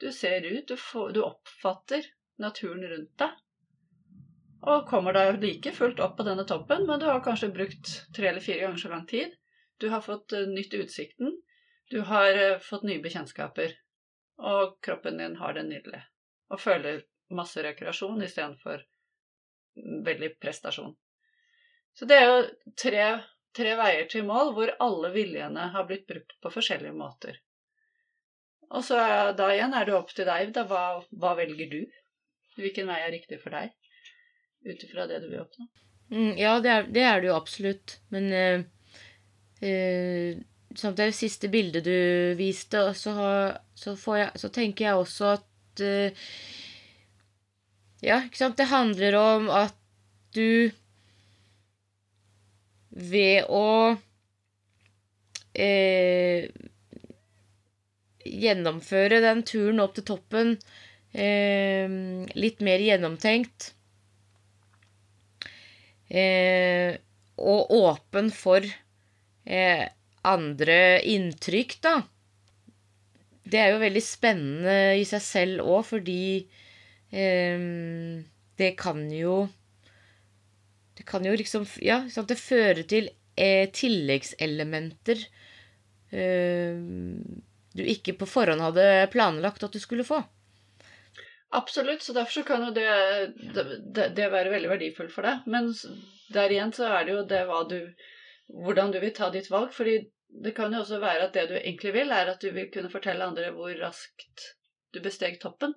Du 0.00 0.08
ser 0.14 0.46
ut, 0.46 0.64
du, 0.68 0.76
får, 0.78 1.12
du 1.14 1.20
oppfatter 1.26 2.06
naturen 2.40 2.84
rundt 2.88 3.14
deg. 3.20 3.38
Og 4.72 4.86
kommer 4.86 5.16
deg 5.16 5.40
like 5.42 5.72
fullt 5.74 6.00
opp 6.04 6.16
på 6.18 6.26
denne 6.26 6.44
toppen, 6.46 6.86
men 6.86 7.00
du 7.02 7.08
har 7.08 7.22
kanskje 7.24 7.50
brukt 7.54 7.94
tre 8.14 8.30
eller 8.30 8.44
fire 8.44 8.62
ganger 8.62 8.82
så 8.84 8.92
lang 8.92 9.06
tid. 9.10 9.34
Du 9.82 9.88
har 9.90 10.04
fått 10.04 10.32
uh, 10.36 10.46
nytt 10.46 10.74
utsikten. 10.78 11.34
Du 11.90 12.00
har 12.06 12.38
uh, 12.38 12.60
fått 12.62 12.86
nye 12.86 13.02
bekjentskaper. 13.02 13.74
Og 14.38 14.78
kroppen 14.86 15.18
din 15.18 15.36
har 15.40 15.58
det 15.58 15.66
nydelig. 15.66 16.04
Og 16.54 16.62
føler 16.62 17.02
masse 17.34 17.62
rekreasjon 17.64 18.22
istedenfor 18.22 18.84
veldig 20.06 20.34
prestasjon. 20.38 20.94
Så 21.96 22.06
det 22.08 22.18
er 22.20 22.28
jo 22.28 22.40
tre 22.78 23.06
tre 23.56 23.74
veier 23.78 24.06
til 24.10 24.26
mål 24.28 24.52
hvor 24.56 24.72
alle 24.82 25.12
viljene 25.14 25.68
har 25.74 25.88
blitt 25.88 26.06
brukt 26.08 26.38
på 26.40 26.52
forskjellige 26.52 26.96
måter. 26.96 27.38
Og 28.72 28.84
så 28.86 28.98
da 29.36 29.50
igjen 29.52 29.74
er 29.76 29.88
det 29.88 29.96
opp 29.96 30.14
til 30.16 30.28
deg. 30.28 30.54
Da, 30.56 30.64
hva, 30.68 31.02
hva 31.20 31.34
velger 31.36 31.68
du? 31.68 31.80
Hvilken 32.58 32.88
vei 32.90 33.00
er 33.00 33.14
riktig 33.14 33.40
for 33.42 33.54
deg? 33.54 33.72
Ut 34.68 34.84
ifra 34.86 35.06
det 35.10 35.22
du 35.22 35.28
vil 35.30 35.42
oppnå. 35.42 35.66
Mm, 36.12 36.32
ja, 36.36 36.56
det 36.60 36.70
er, 36.70 36.88
det 36.92 37.04
er, 37.08 37.20
det 37.20 37.30
jo 37.30 37.36
absolutt. 37.38 37.96
Men 38.12 38.28
uh, 38.32 38.64
uh, 39.64 40.42
som 40.76 40.96
det 40.96 41.12
siste 41.16 41.48
bildet 41.52 41.86
du 41.86 42.34
viste, 42.38 42.84
så, 42.98 43.14
så, 43.74 43.96
jeg, 44.18 44.28
så 44.36 44.52
tenker 44.52 44.90
jeg 44.90 45.00
også 45.00 45.32
at 45.38 45.84
uh, 45.84 46.28
Ja, 48.02 48.18
ikke 48.26 48.40
sant. 48.40 48.58
Det 48.58 48.68
handler 48.68 49.16
om 49.18 49.50
at 49.54 49.76
du 50.34 50.72
ved 52.92 53.46
å 53.48 53.96
eh, 55.54 56.48
gjennomføre 58.22 59.20
den 59.24 59.42
turen 59.48 59.82
opp 59.84 59.96
til 59.96 60.06
toppen 60.12 60.56
eh, 61.12 61.88
litt 62.34 62.60
mer 62.64 62.82
gjennomtenkt. 62.82 63.72
Eh, 66.12 66.98
og 67.40 67.72
åpen 67.72 68.28
for 68.34 68.64
eh, 68.64 69.84
andre 70.28 70.80
inntrykk, 71.08 71.78
da. 71.84 71.94
Det 73.42 73.58
er 73.58 73.72
jo 73.72 73.80
veldig 73.82 74.02
spennende 74.04 74.76
i 75.00 75.06
seg 75.08 75.24
selv 75.24 75.64
òg, 75.66 75.82
fordi 75.88 76.22
eh, 77.10 77.64
det 78.60 78.70
kan 78.80 79.02
jo 79.12 79.42
det 80.98 81.06
kan 81.08 81.24
jo 81.26 81.32
liksom 81.34 81.64
Ja, 81.82 82.02
sant, 82.12 82.28
det 82.30 82.38
fører 82.38 82.84
til 82.88 83.08
eh, 83.34 83.64
tilleggselementer 83.72 85.24
eh, 86.12 86.76
du 87.72 87.82
ikke 87.88 88.14
på 88.20 88.28
forhånd 88.28 88.60
hadde 88.60 89.08
planlagt 89.12 89.64
at 89.64 89.72
du 89.72 89.80
skulle 89.80 90.04
få. 90.04 90.20
Absolutt, 91.54 92.02
så 92.02 92.14
derfor 92.16 92.32
så 92.32 92.42
kan 92.48 92.64
jo 92.64 92.70
det, 92.72 92.88
det, 93.54 94.08
det, 94.16 94.28
være 94.32 94.50
veldig 94.54 94.70
verdifullt 94.70 95.12
for 95.12 95.26
deg. 95.28 95.44
Men 95.52 95.68
der 96.32 96.54
igjen 96.54 96.72
så 96.72 96.88
er 96.88 97.04
det 97.04 97.16
jo 97.16 97.24
det 97.28 97.44
du 97.70 97.78
Hvordan 98.52 98.90
du 98.92 98.98
vil 99.00 99.12
ta 99.16 99.30
ditt 99.32 99.50
valg. 99.50 99.72
fordi 99.72 100.10
det 100.42 100.52
kan 100.56 100.72
jo 100.72 100.80
også 100.80 100.98
være 101.00 101.28
at 101.28 101.34
det 101.36 101.46
du 101.48 101.54
egentlig 101.56 101.92
vil, 101.92 102.10
er 102.10 102.30
at 102.32 102.40
du 102.40 102.50
vil 102.52 102.70
kunne 102.72 102.90
fortelle 102.90 103.24
andre 103.24 103.50
hvor 103.52 103.72
raskt 103.80 104.46
du 104.92 105.00
besteg 105.00 105.38
toppen. 105.40 105.74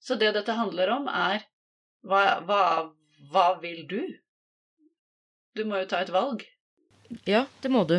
Så 0.00 0.16
det 0.20 0.32
dette 0.34 0.52
handler 0.52 0.92
om, 0.96 1.08
er 1.08 1.44
hva, 2.04 2.40
hva, 2.44 2.64
hva 3.32 3.46
vil 3.60 3.86
du? 3.88 4.00
Du 5.56 5.64
må 5.64 5.80
jo 5.80 5.88
ta 5.88 6.00
et 6.04 6.12
valg. 6.12 6.44
Ja, 7.28 7.44
det 7.62 7.70
må 7.72 7.84
du. 7.88 7.98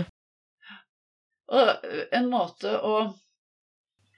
Og 1.53 1.86
en 2.12 2.29
måte 2.29 2.74
å 2.81 2.95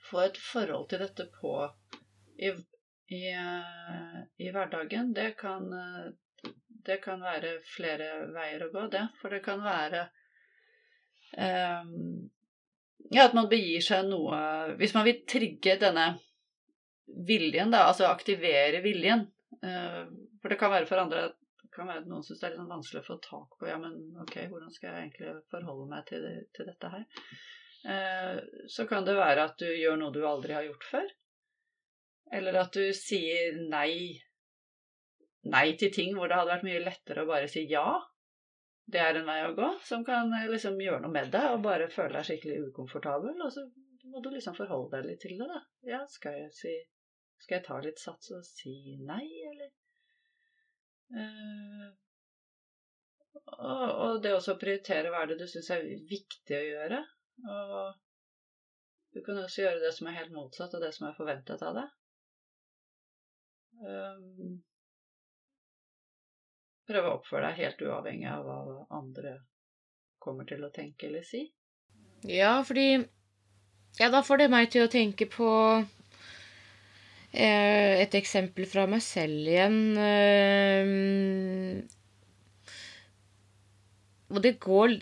få 0.08 0.24
et 0.24 0.40
forhold 0.40 0.88
til 0.90 1.04
dette 1.04 1.28
på 1.40 1.54
i, 2.38 2.52
i, 3.14 3.22
i 4.38 4.50
hverdagen, 4.54 5.12
det 5.16 5.32
kan, 5.40 5.66
det 6.86 7.00
kan 7.04 7.22
være 7.24 7.56
flere 7.66 8.10
veier 8.34 8.66
å 8.66 8.72
gå, 8.74 8.86
det. 8.92 9.04
For 9.20 9.34
det 9.34 9.42
kan 9.46 9.64
være 9.64 10.06
um, 11.34 12.28
Ja, 13.10 13.24
at 13.24 13.34
man 13.36 13.48
begir 13.50 13.80
seg 13.84 14.08
noe 14.10 14.38
Hvis 14.80 14.92
man 14.96 15.06
vil 15.06 15.22
trigge 15.28 15.78
denne 15.80 16.10
viljen, 17.28 17.72
da, 17.72 17.86
altså 17.88 18.08
aktivere 18.10 18.82
viljen, 18.84 19.26
Eh, 19.62 20.04
for 20.42 20.48
det 20.48 20.58
kan 20.60 20.70
være 20.70 20.86
for 20.86 21.00
andre 21.02 21.28
det 21.62 21.70
kan 21.74 21.88
være 21.90 22.06
noen 22.06 22.24
syns 22.26 22.40
det 22.40 22.46
er 22.46 22.52
litt 22.52 22.60
sånn 22.60 22.72
vanskelig 22.72 23.00
å 23.02 23.06
få 23.06 23.16
tak 23.24 23.54
på 23.60 23.68
ja, 23.68 23.78
men 23.80 23.94
ok, 24.22 24.36
hvordan 24.50 24.74
skal 24.74 24.90
jeg 24.90 25.06
egentlig 25.06 25.32
forholde 25.52 25.86
meg 25.90 26.04
til, 26.10 26.26
til 26.56 26.68
dette 26.68 26.90
her? 26.92 27.06
Eh, 27.92 28.38
så 28.70 28.86
kan 28.90 29.06
det 29.06 29.16
være 29.18 29.48
at 29.50 29.58
du 29.60 29.68
gjør 29.68 29.98
noe 30.00 30.14
du 30.14 30.20
aldri 30.26 30.56
har 30.56 30.66
gjort 30.66 30.86
før. 30.90 31.10
Eller 32.32 32.60
at 32.60 32.74
du 32.76 32.92
sier 32.96 33.56
nei 33.70 34.18
nei 35.48 35.72
til 35.80 35.92
ting 35.94 36.16
hvor 36.16 36.28
det 36.28 36.36
hadde 36.36 36.52
vært 36.52 36.66
mye 36.66 36.84
lettere 36.84 37.24
å 37.24 37.30
bare 37.30 37.48
si 37.50 37.64
ja. 37.70 37.86
Det 38.88 39.00
er 39.04 39.18
en 39.20 39.28
vei 39.28 39.40
å 39.44 39.54
gå 39.56 39.68
som 39.84 40.04
kan 40.04 40.32
eh, 40.36 40.48
liksom 40.48 40.78
gjøre 40.80 41.02
noe 41.04 41.12
med 41.12 41.30
deg 41.32 41.54
og 41.54 41.64
bare 41.64 41.90
føle 41.92 42.18
deg 42.18 42.28
skikkelig 42.28 42.70
ukomfortabel. 42.70 43.34
Og 43.44 43.52
så 43.52 43.64
må 44.08 44.22
du 44.24 44.30
liksom 44.32 44.56
forholde 44.56 44.96
deg 44.96 45.10
litt 45.10 45.20
til 45.24 45.36
det, 45.40 45.48
da. 45.50 45.60
Ja, 45.92 46.00
skal 46.08 46.38
jeg 46.42 46.54
si 46.56 46.76
skal 47.38 47.58
jeg 47.58 47.66
ta 47.68 47.76
litt 47.84 48.00
sats 48.02 48.32
og 48.34 48.42
si 48.46 48.96
nei, 49.06 49.24
eller? 49.52 49.70
Uh, 51.14 51.86
og, 53.58 53.84
og, 53.88 54.16
det 54.24 54.34
også 54.34 54.56
å 54.56 54.60
prioritere 54.60 55.12
hva 55.12 55.22
er 55.22 55.30
det 55.30 55.38
du 55.40 55.46
syns 55.48 55.70
er 55.74 55.86
viktig 56.10 56.56
å 56.56 56.64
gjøre. 56.66 56.98
Og 57.54 57.76
du 59.14 59.22
kan 59.24 59.38
også 59.44 59.64
gjøre 59.64 59.84
det 59.84 59.92
som 59.96 60.10
er 60.10 60.18
helt 60.18 60.34
motsatt 60.34 60.74
av 60.76 60.82
det 60.84 60.90
som 60.96 61.08
er 61.08 61.16
forventet 61.16 61.62
av 61.64 61.78
deg. 61.78 61.94
Um, 63.78 64.58
prøve 66.88 67.10
å 67.12 67.18
oppføre 67.18 67.50
deg 67.50 67.62
helt 67.62 67.84
uavhengig 67.84 68.30
av 68.32 68.48
hva 68.48 68.58
andre 68.98 69.36
kommer 70.18 70.48
til 70.48 70.64
å 70.66 70.72
tenke 70.74 71.10
eller 71.10 71.26
si. 71.26 71.44
Ja, 72.26 72.58
fordi 72.66 73.04
Ja, 73.98 74.10
da 74.12 74.20
får 74.22 74.42
det 74.42 74.50
meg 74.52 74.68
til 74.70 74.84
å 74.84 74.90
tenke 74.90 75.26
på 75.30 75.48
Eh, 77.28 78.00
et 78.00 78.14
eksempel 78.16 78.64
fra 78.68 78.86
meg 78.88 79.02
selv 79.04 79.48
igjen. 79.52 79.96
Eh, 80.00 80.88
og 84.32 84.42
det 84.44 84.58
går 84.60 84.98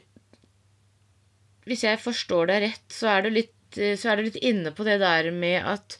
Hvis 1.66 1.82
jeg 1.82 1.98
forstår 1.98 2.46
deg 2.46 2.62
rett, 2.62 2.92
så 2.94 3.08
er, 3.10 3.26
litt, 3.30 3.74
så 3.74 4.12
er 4.12 4.16
du 4.16 4.22
litt 4.28 4.36
inne 4.38 4.70
på 4.70 4.84
det 4.86 5.00
der 5.02 5.32
med 5.34 5.66
at 5.66 5.96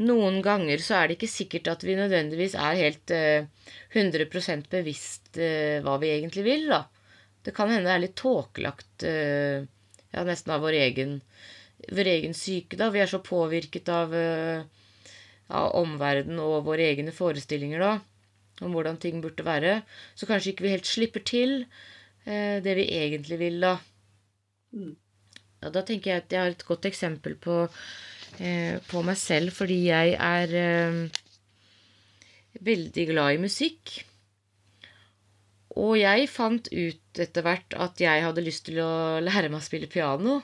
noen 0.00 0.40
ganger 0.44 0.80
så 0.82 0.96
er 0.98 1.08
det 1.08 1.18
ikke 1.18 1.30
sikkert 1.30 1.70
at 1.72 1.84
vi 1.84 1.96
nødvendigvis 1.98 2.56
er 2.56 2.80
helt 2.80 3.12
100 3.12 4.24
eh, 4.24 4.64
bevisst 4.72 5.36
hva 5.36 5.96
vi 6.02 6.14
egentlig 6.16 6.44
vil, 6.46 6.66
da. 6.72 6.84
Det 7.44 7.54
kan 7.56 7.70
hende 7.72 7.88
det 7.88 7.94
er 7.94 8.02
litt 8.02 8.18
tåkelagt 8.20 9.04
ja, 9.04 10.24
nesten 10.26 10.52
av 10.52 10.60
vår 10.60 10.76
egen, 10.76 11.14
vår 11.88 12.10
egen 12.12 12.34
syke, 12.36 12.76
da. 12.76 12.90
Vi 12.92 13.00
er 13.00 13.08
så 13.08 13.22
påvirket 13.24 13.88
av 13.88 14.12
av 15.50 15.74
omverdenen 15.80 16.40
og 16.42 16.64
våre 16.68 16.86
egne 16.92 17.12
forestillinger 17.14 17.82
da, 17.82 17.92
om 18.64 18.74
hvordan 18.74 19.00
ting 19.02 19.20
burde 19.24 19.46
være, 19.46 19.80
så 20.14 20.28
kanskje 20.28 20.54
ikke 20.54 20.66
vi 20.66 20.74
helt 20.74 20.88
slipper 20.88 21.24
til 21.26 21.56
eh, 22.24 22.60
det 22.64 22.76
vi 22.78 22.86
egentlig 23.00 23.40
vil, 23.40 23.60
da. 23.62 23.76
Ja, 25.60 25.72
da 25.72 25.82
tenker 25.84 26.12
jeg 26.12 26.24
at 26.24 26.34
jeg 26.34 26.44
har 26.44 26.54
et 26.54 26.66
godt 26.68 26.86
eksempel 26.88 27.36
på, 27.40 27.64
eh, 27.66 28.19
på 28.90 29.02
meg 29.06 29.18
selv, 29.20 29.52
fordi 29.56 29.80
jeg 29.88 30.14
er 30.14 30.54
eh, 30.60 31.00
veldig 32.68 33.06
glad 33.10 33.34
i 33.34 33.42
musikk. 33.42 33.96
Og 35.80 35.94
jeg 36.00 36.30
fant 36.30 36.66
ut 36.72 37.20
etter 37.22 37.44
hvert 37.46 37.76
at 37.78 38.00
jeg 38.02 38.24
hadde 38.24 38.44
lyst 38.44 38.66
til 38.68 38.80
å 38.82 39.20
lære 39.22 39.50
meg 39.50 39.60
å 39.60 39.66
spille 39.66 39.90
piano. 39.90 40.40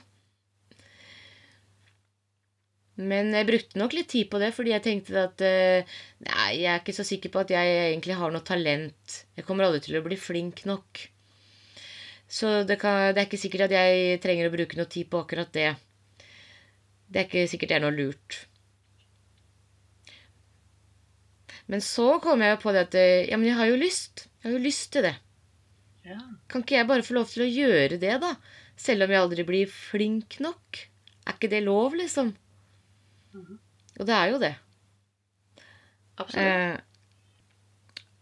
Men 2.97 3.35
jeg 3.37 3.49
brukte 3.49 3.81
nok 3.81 3.93
litt 3.93 4.09
tid 4.09 4.31
på 4.33 4.39
det, 4.41 4.53
fordi 4.57 4.73
jeg 4.73 4.85
tenkte 4.87 5.25
at 5.27 5.43
uh, 5.45 5.97
Nei, 6.25 6.47
jeg 6.63 6.71
er 6.73 6.81
ikke 6.81 6.95
så 6.97 7.05
sikker 7.05 7.33
på 7.35 7.43
at 7.43 7.53
jeg 7.53 7.75
egentlig 7.91 8.17
har 8.17 8.33
noe 8.33 8.47
talent. 8.47 9.19
Jeg 9.37 9.45
kommer 9.45 9.67
aldri 9.67 9.83
til 9.85 9.99
å 9.99 10.05
bli 10.07 10.17
flink 10.17 10.65
nok. 10.69 11.03
Så 12.27 12.63
det, 12.67 12.79
kan, 12.81 13.13
det 13.13 13.21
er 13.21 13.29
ikke 13.29 13.43
sikkert 13.43 13.69
at 13.69 13.77
jeg 13.77 14.23
trenger 14.25 14.49
å 14.49 14.55
bruke 14.55 14.79
noe 14.79 14.89
tid 14.91 15.11
på 15.13 15.21
akkurat 15.21 15.53
det. 15.55 15.75
Det 17.07 17.21
er 17.21 17.29
ikke 17.29 17.49
sikkert 17.51 17.73
det 17.73 17.79
er 17.79 17.85
noe 17.85 17.95
lurt. 17.97 18.41
Men 21.71 21.83
så 21.83 22.17
kom 22.23 22.43
jeg 22.45 22.55
jo 22.55 22.59
på 22.63 22.75
det 22.75 22.85
at 22.87 22.97
eh, 22.99 23.29
Ja, 23.31 23.39
men 23.39 23.49
jeg 23.51 23.59
har 23.59 23.71
jo 23.71 23.79
lyst. 23.81 24.27
Jeg 24.41 24.51
har 24.51 24.59
jo 24.59 24.65
lyst 24.67 24.91
til 24.95 25.07
det. 25.07 25.17
Ja. 26.07 26.19
Kan 26.51 26.63
ikke 26.63 26.79
jeg 26.79 26.89
bare 26.89 27.07
få 27.07 27.17
lov 27.17 27.31
til 27.31 27.43
å 27.47 27.51
gjøre 27.51 27.99
det, 28.03 28.15
da? 28.23 28.37
Selv 28.79 29.07
om 29.07 29.15
jeg 29.15 29.23
aldri 29.23 29.47
blir 29.49 29.71
flink 29.73 30.39
nok? 30.43 30.83
Er 31.27 31.35
ikke 31.35 31.51
det 31.51 31.65
lov, 31.67 31.97
liksom? 31.99 32.35
Mhm. 33.35 33.59
Og 33.97 34.07
det 34.07 34.15
er 34.15 34.31
jo 34.31 34.39
det. 34.43 34.53
Absolutt. 36.21 36.83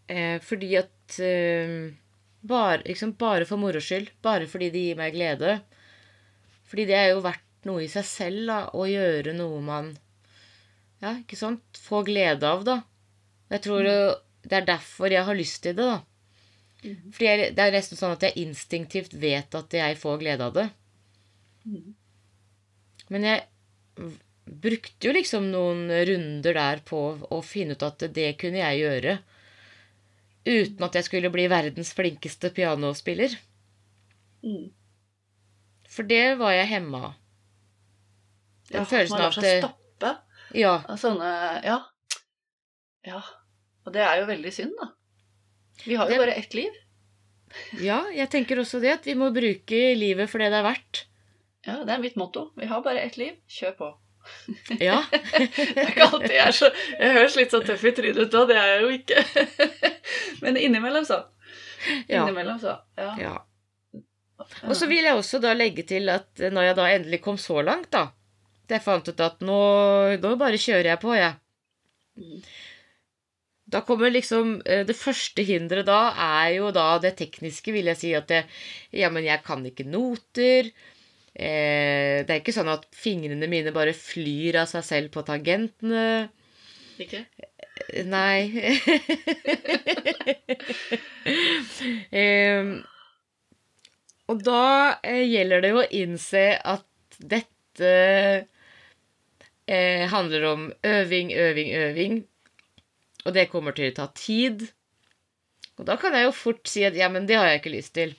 Eh, 0.08 0.14
eh, 0.14 0.38
fordi 0.42 0.70
at 0.78 1.18
eh, 1.18 1.92
bare, 2.46 2.82
liksom 2.86 3.12
bare 3.18 3.46
for 3.48 3.60
moro 3.60 3.82
skyld. 3.82 4.12
Bare 4.22 4.48
fordi 4.50 4.70
det 4.70 4.84
gir 4.86 5.00
meg 5.00 5.16
glede. 5.16 5.58
Fordi 6.70 6.86
det 6.88 6.96
er 6.96 7.08
jo 7.12 7.24
verdt 7.26 7.43
noe 7.68 7.84
i 7.84 7.88
seg 7.92 8.04
selv, 8.08 8.46
da. 8.48 8.58
Å 8.72 8.86
gjøre 8.88 9.34
noe 9.36 9.60
man 9.64 9.92
Ja, 11.02 11.14
ikke 11.20 11.36
sant? 11.36 11.62
får 11.84 12.04
glede 12.08 12.48
av, 12.48 12.64
da. 12.64 12.78
Jeg 13.52 13.62
tror 13.66 13.82
det, 13.84 13.96
det 14.48 14.58
er 14.60 14.68
derfor 14.68 15.12
jeg 15.12 15.24
har 15.26 15.36
lyst 15.36 15.62
til 15.62 15.76
det, 15.76 15.84
da. 15.84 16.00
Mhm. 16.84 17.10
Fordi 17.12 17.26
jeg, 17.30 17.50
det 17.56 17.64
er 17.64 17.72
nesten 17.72 17.96
sånn 18.00 18.14
at 18.16 18.24
jeg 18.26 18.40
instinktivt 18.44 19.14
vet 19.16 19.54
at 19.56 19.72
jeg 19.72 19.98
får 20.00 20.20
glede 20.22 20.48
av 20.48 20.54
det. 20.56 20.68
Mhm. 21.64 21.94
Men 23.12 23.26
jeg 23.28 23.44
brukte 24.44 25.08
jo 25.08 25.12
liksom 25.16 25.50
noen 25.52 25.86
runder 26.08 26.56
der 26.56 26.80
på 26.84 27.00
å 27.32 27.40
finne 27.44 27.76
ut 27.76 27.84
at 27.84 28.04
det 28.16 28.30
kunne 28.40 28.60
jeg 28.60 28.80
gjøre. 28.82 29.18
Uten 30.44 30.84
at 30.84 30.96
jeg 30.98 31.06
skulle 31.06 31.30
bli 31.32 31.46
verdens 31.48 31.92
flinkeste 31.96 32.50
pianospiller. 32.52 33.36
Mm. 34.44 34.66
For 35.88 36.04
det 36.08 36.36
var 36.40 36.52
jeg 36.52 36.68
hemma 36.74 37.00
av. 37.08 37.14
Den 38.70 38.80
Ja, 38.80 38.84
følelsen 38.88 39.10
man 39.10 39.20
lar 39.20 39.26
av 39.28 39.32
seg 39.36 39.44
at 39.44 39.64
stoppe 39.64 40.12
Ja. 40.54 40.74
av 40.88 40.98
sånne 41.00 41.30
Ja. 41.64 41.78
Ja. 43.04 43.20
Og 43.86 43.92
det 43.92 44.00
er 44.02 44.20
jo 44.22 44.26
veldig 44.30 44.52
synd, 44.52 44.72
da. 44.80 44.88
Vi 45.84 45.94
har 45.98 46.06
jo 46.08 46.14
Det- 46.14 46.18
bare 46.26 46.38
ett 46.38 46.54
liv. 46.54 46.72
ja, 47.88 47.98
jeg 48.10 48.30
tenker 48.30 48.56
også 48.58 48.80
det. 48.80 48.92
At 49.00 49.04
vi 49.06 49.14
må 49.14 49.28
bruke 49.34 49.82
livet 49.98 50.30
for 50.30 50.38
det 50.38 50.50
det 50.50 50.58
er 50.62 50.68
verdt. 50.70 51.04
Ja, 51.66 51.84
Det 51.84 51.90
er 51.94 51.98
mitt 52.00 52.16
motto. 52.16 52.50
Vi 52.56 52.66
har 52.66 52.80
bare 52.82 53.00
ett 53.00 53.16
liv. 53.16 53.36
Kjør 53.48 53.76
på. 53.76 53.94
Ja. 54.80 55.02
Det 55.12 55.76
er 55.76 55.90
ikke 55.90 56.06
alltid 56.08 56.30
jeg 56.32 56.46
er 56.48 56.52
så 56.56 56.70
Jeg 56.98 57.12
høres 57.12 57.34
litt 57.36 57.50
sånn 57.52 57.64
tøff 57.66 57.82
i 57.84 57.90
trynet 57.92 58.16
ut 58.16 58.32
nå, 58.32 58.46
det 58.48 58.56
er 58.56 58.68
jeg 58.72 58.82
jo 58.82 58.88
ikke. 58.96 59.24
Men 60.42 60.56
innimellom, 60.56 61.04
så. 61.04 61.18
Innimellom, 62.08 62.58
så. 62.62 62.78
Ja. 62.96 63.10
ja. 63.20 63.34
Og 64.64 64.72
så 64.76 64.88
vil 64.88 65.04
jeg 65.04 65.14
også 65.14 65.40
da 65.44 65.52
legge 65.52 65.84
til 65.86 66.08
at 66.08 66.40
når 66.40 66.62
jeg 66.70 66.76
da 66.76 66.86
endelig 66.94 67.20
kom 67.24 67.36
så 67.36 67.60
langt, 67.64 67.90
da 67.92 68.06
Jeg 68.70 68.82
fant 68.84 69.08
ut 69.08 69.20
at 69.20 69.42
nå, 69.44 69.58
nå 70.22 70.36
bare 70.40 70.60
kjører 70.60 70.94
jeg 70.94 71.00
på, 71.02 71.10
jeg. 71.18 71.34
Mm. 72.20 72.38
Da 73.74 73.80
kommer 73.82 74.12
liksom 74.12 74.60
eh, 74.68 74.84
Det 74.86 74.94
første 74.94 75.42
hinderet 75.42 75.86
da 75.88 76.12
er 76.20 76.52
jo 76.58 76.68
da 76.74 76.98
det 77.02 77.16
tekniske, 77.18 77.72
vil 77.74 77.86
jeg 77.92 77.98
si. 78.00 78.14
At 78.16 78.28
det, 78.30 78.44
ja, 78.94 79.10
men 79.12 79.24
jeg 79.26 79.42
kan 79.44 79.66
ikke 79.66 79.84
noter. 79.88 80.70
Eh, 81.34 82.22
det 82.22 82.30
er 82.30 82.40
ikke 82.40 82.54
sånn 82.54 82.70
at 82.72 82.86
fingrene 82.94 83.48
mine 83.50 83.72
bare 83.74 83.92
flyr 83.96 84.56
av 84.62 84.68
seg 84.70 84.84
selv 84.86 85.08
på 85.16 85.22
tangentene. 85.26 86.28
Ikke? 87.02 87.24
Eh, 87.90 88.04
Nei. 88.06 88.54
eh, 92.22 92.62
og 94.30 94.36
da 94.46 94.94
eh, 95.02 95.26
gjelder 95.26 95.58
det 95.64 95.70
jo 95.74 95.82
å 95.82 95.90
innse 95.98 96.44
at 96.62 96.86
dette 97.18 97.90
eh, 99.66 100.06
handler 100.10 100.46
om 100.50 100.68
øving, 100.84 101.32
øving, 101.32 101.74
øving. 101.74 102.22
Og 103.24 103.34
det 103.34 103.48
kommer 103.52 103.76
til 103.76 103.90
å 103.90 103.96
ta 103.96 104.08
tid. 104.16 104.66
Og 105.78 105.88
da 105.88 105.96
kan 106.00 106.14
jeg 106.14 106.28
jo 106.28 106.36
fort 106.36 106.68
si 106.70 106.84
at 106.86 106.96
ja, 106.98 107.08
men 107.10 107.26
det 107.28 107.38
har 107.38 107.50
jeg 107.50 107.62
ikke 107.62 107.76
lyst 107.76 107.94
til. 107.96 108.14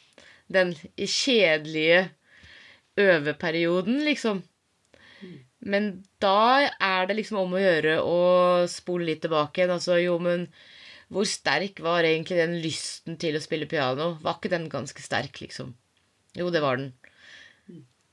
Den 0.51 0.73
kjedelige 0.97 2.09
øveperioden, 2.99 4.01
liksom. 4.05 4.43
Men 5.65 5.89
da 6.21 6.69
er 6.69 7.07
det 7.09 7.17
liksom 7.17 7.39
om 7.41 7.55
å 7.57 7.61
gjøre 7.61 7.95
å 8.05 8.19
spole 8.69 9.07
litt 9.09 9.23
tilbake 9.25 9.61
igjen. 9.61 9.73
Altså, 9.77 9.97
jo, 10.01 10.19
men 10.21 10.45
hvor 11.13 11.25
sterk 11.29 11.81
var 11.85 12.05
egentlig 12.05 12.37
den 12.41 12.59
lysten 12.61 13.17
til 13.21 13.37
å 13.37 13.41
spille 13.43 13.69
piano? 13.69 14.15
Var 14.21 14.37
ikke 14.37 14.53
den 14.53 14.69
ganske 14.69 15.01
sterk, 15.01 15.41
liksom? 15.41 15.73
Jo, 16.37 16.51
det 16.53 16.61
var 16.61 16.81
den. 16.81 16.91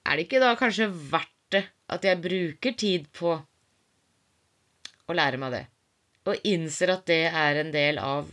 Er 0.09 0.19
det 0.19 0.27
ikke 0.27 0.43
da 0.43 0.55
kanskje 0.59 0.89
verdt 0.89 1.32
det 1.55 1.65
at 1.93 2.07
jeg 2.07 2.21
bruker 2.25 2.77
tid 2.79 3.09
på 3.15 3.35
å 5.07 5.17
lære 5.17 5.41
meg 5.41 5.57
det? 5.57 5.65
Og 6.31 6.47
innser 6.47 6.93
at 6.95 7.07
det 7.11 7.25
er 7.29 7.59
en 7.63 7.73
del 7.75 7.99
av 7.99 8.31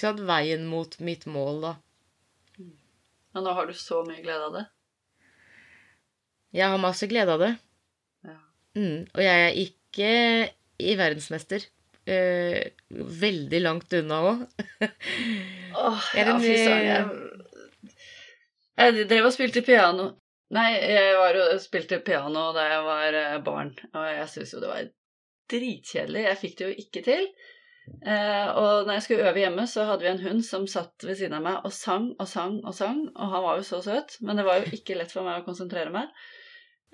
sant, 0.00 0.22
veien 0.26 0.64
mot 0.68 0.96
mitt 1.04 1.26
mål, 1.28 1.60
da. 1.66 1.74
Men 3.36 3.44
nå 3.44 3.52
har 3.52 3.68
du 3.68 3.76
så 3.76 4.00
mye 4.06 4.22
glede 4.24 4.48
av 4.48 4.54
det. 4.56 4.64
Jeg 6.56 6.72
har 6.72 6.80
masse 6.80 7.04
glede 7.10 7.34
av 7.34 7.42
det. 7.42 7.52
Ja. 8.24 8.36
Mm, 8.78 9.00
og 9.12 9.20
jeg 9.20 9.42
er 9.44 9.58
ikke 9.60 10.12
i 10.80 10.94
verdensmester. 10.96 11.66
Eh, 12.06 12.72
veldig 13.20 13.60
langt 13.60 13.92
unna 13.98 14.22
òg. 14.30 14.44
Åh, 15.82 16.06
ja, 16.16 16.36
fy 16.40 16.54
søren. 16.54 17.12
Jeg, 18.76 18.94
jeg 18.96 19.08
drev 19.10 19.28
og 19.28 19.34
spilte 19.34 19.64
piano. 19.66 20.14
Nei, 20.54 20.68
jeg 20.78 21.14
var 21.18 21.36
og 21.42 21.58
spilte 21.58 21.98
piano 22.06 22.52
da 22.54 22.68
jeg 22.70 22.82
var 22.86 23.18
eh, 23.18 23.38
barn, 23.42 23.72
og 23.90 24.04
jeg 24.06 24.28
syntes 24.30 24.54
jo 24.54 24.62
det 24.62 24.70
var 24.70 24.88
dritkjedelig. 25.50 26.22
Jeg 26.28 26.40
fikk 26.42 26.54
det 26.58 26.66
jo 26.66 26.84
ikke 26.84 27.02
til. 27.06 27.26
Eh, 28.06 28.48
og 28.58 28.86
når 28.86 28.92
jeg 28.96 29.04
skulle 29.04 29.26
øve 29.30 29.42
hjemme, 29.42 29.66
så 29.70 29.86
hadde 29.88 30.06
vi 30.06 30.10
en 30.12 30.22
hund 30.22 30.44
som 30.46 30.66
satt 30.70 31.06
ved 31.06 31.18
siden 31.18 31.36
av 31.38 31.44
meg 31.44 31.66
og 31.66 31.74
sang 31.74 32.08
og 32.18 32.28
sang 32.30 32.60
og 32.62 32.74
sang, 32.78 33.00
og 33.14 33.34
han 33.34 33.44
var 33.46 33.58
jo 33.58 33.66
så 33.66 33.82
søt, 33.82 34.18
men 34.22 34.38
det 34.38 34.46
var 34.46 34.62
jo 34.62 34.74
ikke 34.78 34.98
lett 34.98 35.14
for 35.14 35.26
meg 35.26 35.40
å 35.40 35.46
konsentrere 35.46 35.90
meg. 35.94 36.14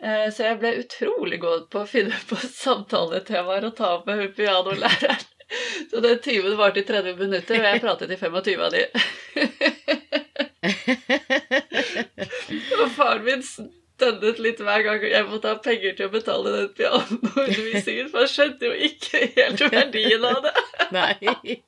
Eh, 0.02 0.28
så 0.32 0.48
jeg 0.48 0.60
ble 0.62 0.78
utrolig 0.80 1.38
god 1.42 1.68
på 1.72 1.78
å 1.82 1.88
finne 1.88 2.16
på 2.28 2.36
samtaletemaer 2.40 3.68
og 3.68 3.76
ta 3.76 3.86
opp 3.98 4.08
med 4.08 4.20
hun 4.22 4.32
pianolæreren. 4.36 5.28
Så 5.90 6.00
den 6.00 6.16
timen 6.24 6.56
varte 6.56 6.80
i 6.80 6.86
30 6.88 7.18
minutter, 7.18 7.58
og 7.60 7.66
jeg 7.68 7.82
pratet 7.84 8.14
i 8.14 8.16
25 8.16 8.62
av 8.64 8.70
de. 8.72 8.82
og 12.82 12.90
faren 12.96 13.24
min 13.26 13.42
stønnet 13.46 14.38
litt 14.42 14.60
hver 14.64 14.82
gang 14.86 15.04
jeg 15.06 15.26
måtte 15.30 15.52
ha 15.52 15.58
penger 15.62 15.96
til 15.98 16.08
å 16.08 16.12
betale 16.12 16.52
den 16.56 16.68
pianoundervisningen, 16.78 18.08
for 18.12 18.24
han 18.24 18.30
skjønte 18.32 18.70
jo 18.70 18.76
ikke 18.90 19.24
helt 19.36 19.64
verdien 19.72 20.24
av 20.28 20.40
det. 20.46 20.54
Nei. 20.96 21.58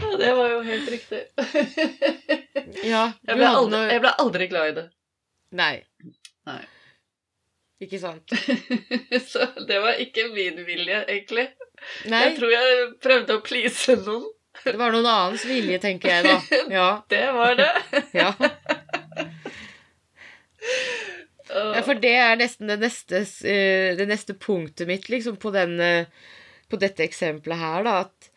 Ja, 0.00 0.16
det 0.16 0.32
var 0.32 0.48
jo 0.54 0.60
helt 0.64 0.90
riktig. 0.90 1.22
Ja, 2.86 3.02
Jeg 3.26 3.36
ble 3.36 3.48
aldri, 3.48 3.70
noe 3.74 3.88
jeg 3.90 4.00
ble 4.04 4.12
aldri 4.24 4.46
glad 4.52 4.70
i 4.70 4.76
det. 4.78 4.84
Nei. 5.60 5.74
Nei. 6.48 6.60
Ikke 7.84 7.98
sant? 8.00 8.32
Så 9.32 9.46
det 9.68 9.78
var 9.82 10.00
ikke 10.00 10.26
min 10.34 10.62
vilje, 10.66 11.02
egentlig. 11.08 11.46
Nei, 12.12 12.22
Jeg 12.28 12.36
tror 12.38 12.52
jeg 12.54 12.86
prøvde 13.02 13.36
å 13.38 13.42
please 13.44 13.96
noen. 14.04 14.26
det 14.64 14.76
var 14.80 14.92
noen 14.92 15.08
annens 15.08 15.44
vilje, 15.48 15.78
tenker 15.80 16.12
jeg 16.12 16.26
da. 16.28 16.38
Ja. 16.78 16.88
Det 17.12 17.22
var 17.36 17.56
det. 17.60 17.70
ja. 18.16 18.32
Ja, 21.50 21.80
for 21.82 21.98
det 21.98 22.12
er 22.14 22.36
nesten 22.38 22.70
det 22.70 22.78
neste, 22.78 23.24
eh, 23.48 23.96
det 23.98 24.06
neste 24.06 24.36
punktet 24.38 24.86
mitt, 24.86 25.08
liksom, 25.10 25.38
på, 25.40 25.50
den, 25.54 25.80
eh, 25.82 26.06
på 26.70 26.78
dette 26.78 27.02
eksempelet 27.02 27.58
her, 27.58 27.86
da, 27.86 27.94
at 28.04 28.30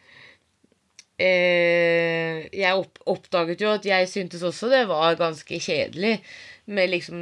eh, 1.22 2.50
Jeg 2.50 2.74
opp, 2.80 2.98
oppdaget 3.06 3.62
jo 3.62 3.70
at 3.74 3.86
jeg 3.86 4.10
syntes 4.10 4.44
også 4.44 4.72
det 4.72 4.86
var 4.90 5.20
ganske 5.20 5.60
kjedelig 5.62 6.18
med 6.66 6.90
liksom 6.90 7.20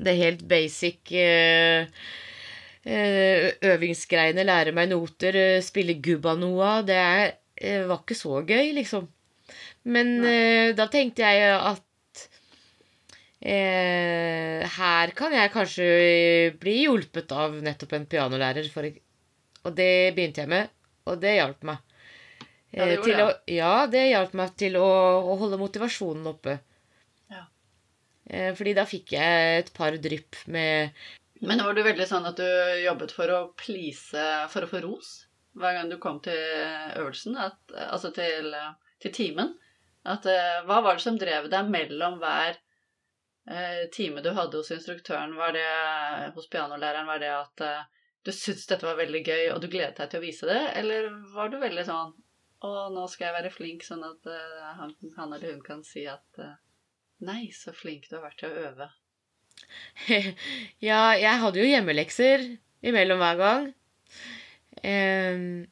det 0.00 0.16
helt 0.16 0.42
basic 0.48 1.12
eh, 1.12 1.88
eh, 2.88 3.50
øvingsgreiene. 3.66 4.46
Lære 4.46 4.72
meg 4.76 4.88
noter, 4.92 5.60
spille 5.64 5.98
gubbanoa. 6.00 6.80
Det 6.86 6.96
er, 6.96 7.84
var 7.88 8.00
ikke 8.00 8.16
så 8.16 8.40
gøy, 8.46 8.72
liksom. 8.78 9.10
Men 9.84 10.18
eh, 10.24 10.70
da 10.76 10.86
tenkte 10.92 11.26
jeg 11.26 11.52
at 11.58 11.84
Eh, 13.40 14.60
her 14.76 15.12
kan 15.16 15.32
jeg 15.32 15.52
kanskje 15.54 15.86
bli 16.60 16.74
hjulpet 16.84 17.30
av 17.32 17.54
nettopp 17.64 17.94
en 17.96 18.04
pianolærer. 18.10 18.66
For, 18.72 18.88
og 19.64 19.76
det 19.78 19.92
begynte 20.16 20.42
jeg 20.44 20.50
med, 20.52 20.68
og 21.08 21.20
det 21.22 21.36
hjalp 21.38 21.64
meg. 21.70 21.78
Ja, 22.70 22.84
det 22.84 22.90
Eh, 22.90 22.92
gjorde 22.98 23.16
det. 23.16 23.24
å, 23.24 23.30
ja, 23.50 23.86
det 23.90 24.02
hjalp 24.12 24.34
meg 24.38 24.52
til 24.60 24.76
å, 24.78 24.84
å 25.32 25.38
holde 25.40 25.58
motivasjonen 25.58 26.28
oppe. 26.30 26.58
Ja. 27.32 27.46
Eh, 28.30 28.52
fordi 28.54 28.74
da 28.78 28.84
fikk 28.86 29.16
jeg 29.16 29.64
et 29.64 29.72
par 29.74 29.96
drypp 29.98 30.36
med 30.46 30.92
Men 31.40 31.64
var 31.64 31.74
du 31.74 31.82
veldig 31.82 32.06
sånn 32.06 32.26
at 32.28 32.36
du 32.36 32.44
jobbet 32.84 33.10
for 33.16 33.32
å 33.32 33.40
please 33.56 34.12
For 34.52 34.62
å 34.66 34.68
få 34.68 34.82
ros 34.84 35.26
hver 35.56 35.72
gang 35.74 35.88
du 35.90 35.96
kom 35.98 36.20
til 36.22 36.36
øvelsen? 37.00 37.34
At, 37.40 37.56
altså 37.88 38.12
til, 38.14 38.52
til 39.02 39.10
timen? 39.16 39.56
At, 40.06 40.26
eh, 40.30 40.60
hva 40.68 40.78
var 40.84 40.94
det 41.00 41.02
som 41.02 41.16
drev 41.18 41.48
deg 41.50 41.72
mellom 41.72 42.20
hver 42.22 42.54
eh, 42.54 42.60
time 43.94 44.22
du 44.22 44.30
hadde 44.36 44.60
hos 44.60 44.70
instruktøren? 44.74 45.34
Var 45.38 45.54
det 45.56 45.66
hos 46.36 46.48
pianolæreren? 46.52 47.08
Var 47.08 47.22
det 47.22 47.30
at 47.34 47.64
eh, 47.66 47.86
du 48.26 48.32
syntes 48.32 48.66
dette 48.70 48.86
var 48.86 48.98
veldig 49.00 49.22
gøy, 49.26 49.44
og 49.54 49.60
du 49.62 49.68
gledet 49.72 49.96
deg 49.98 50.10
til 50.12 50.20
å 50.20 50.24
vise 50.24 50.48
det? 50.50 50.60
Eller 50.80 51.08
var 51.34 51.52
du 51.52 51.58
veldig 51.62 51.86
sånn 51.88 52.12
Å, 52.60 52.70
nå 52.92 53.06
skal 53.08 53.30
jeg 53.30 53.36
være 53.38 53.52
flink, 53.54 53.84
sånn 53.86 54.04
at 54.04 54.28
eh, 54.28 54.64
han, 54.78 54.94
han 55.16 55.32
eller 55.32 55.54
hun 55.54 55.62
kan 55.64 55.84
si 55.86 56.04
at 56.10 56.42
eh, 56.42 56.58
Nei, 57.24 57.50
så 57.52 57.72
flink 57.76 58.06
du 58.08 58.16
har 58.16 58.24
vært 58.28 58.38
til 58.40 58.48
å 58.48 58.62
øve. 58.70 58.86
ja, 60.88 61.00
jeg 61.20 61.40
hadde 61.42 61.60
jo 61.60 61.66
hjemmelekser 61.68 62.46
imellom 62.80 63.20
hver 63.20 63.40
gang. 63.40 63.66
Um, 64.80 65.66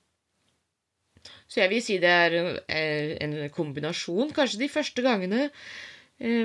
så 1.49 1.63
jeg 1.63 1.73
vil 1.73 1.81
si 1.81 1.97
det 2.03 2.11
er 2.13 2.37
eh, 2.69 3.15
en 3.25 3.39
kombinasjon. 3.55 4.35
Kanskje 4.37 4.61
de 4.61 4.69
første 4.69 5.05
gangene 5.05 5.47
eh, 5.47 5.88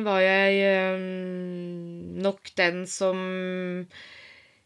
var 0.06 0.20
jeg 0.22 0.60
eh, 0.68 1.06
nok 2.22 2.52
den 2.60 2.84
som 2.86 3.18